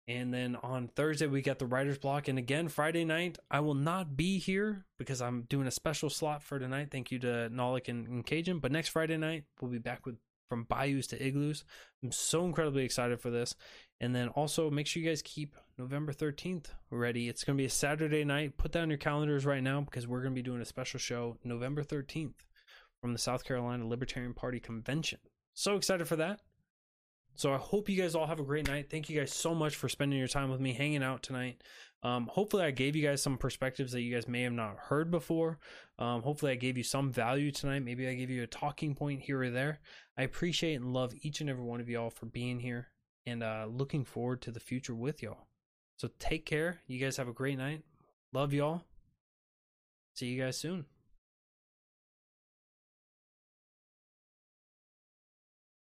[0.07, 2.27] And then on Thursday, we got the writer's block.
[2.27, 6.41] And again, Friday night, I will not be here because I'm doing a special slot
[6.41, 6.89] for tonight.
[6.91, 8.57] Thank you to Nolik and, and Cajun.
[8.57, 10.15] But next Friday night, we'll be back with
[10.49, 11.63] from bayous to igloos.
[12.03, 13.55] I'm so incredibly excited for this.
[14.01, 17.29] And then also make sure you guys keep November 13th ready.
[17.29, 18.57] It's going to be a Saturday night.
[18.57, 20.99] Put that on your calendars right now because we're going to be doing a special
[20.99, 22.33] show November 13th
[23.01, 25.19] from the South Carolina Libertarian Party Convention.
[25.53, 26.39] So excited for that.
[27.35, 28.89] So I hope you guys all have a great night.
[28.89, 31.63] Thank you guys so much for spending your time with me, hanging out tonight.
[32.03, 35.09] Um, hopefully, I gave you guys some perspectives that you guys may have not heard
[35.11, 35.59] before.
[35.97, 37.83] Um, hopefully, I gave you some value tonight.
[37.83, 39.79] Maybe I gave you a talking point here or there.
[40.17, 42.89] I appreciate and love each and every one of y'all for being here
[43.25, 45.47] and uh, looking forward to the future with y'all.
[45.97, 46.79] So take care.
[46.87, 47.83] You guys have a great night.
[48.33, 48.83] Love y'all.
[50.15, 50.85] See you guys soon.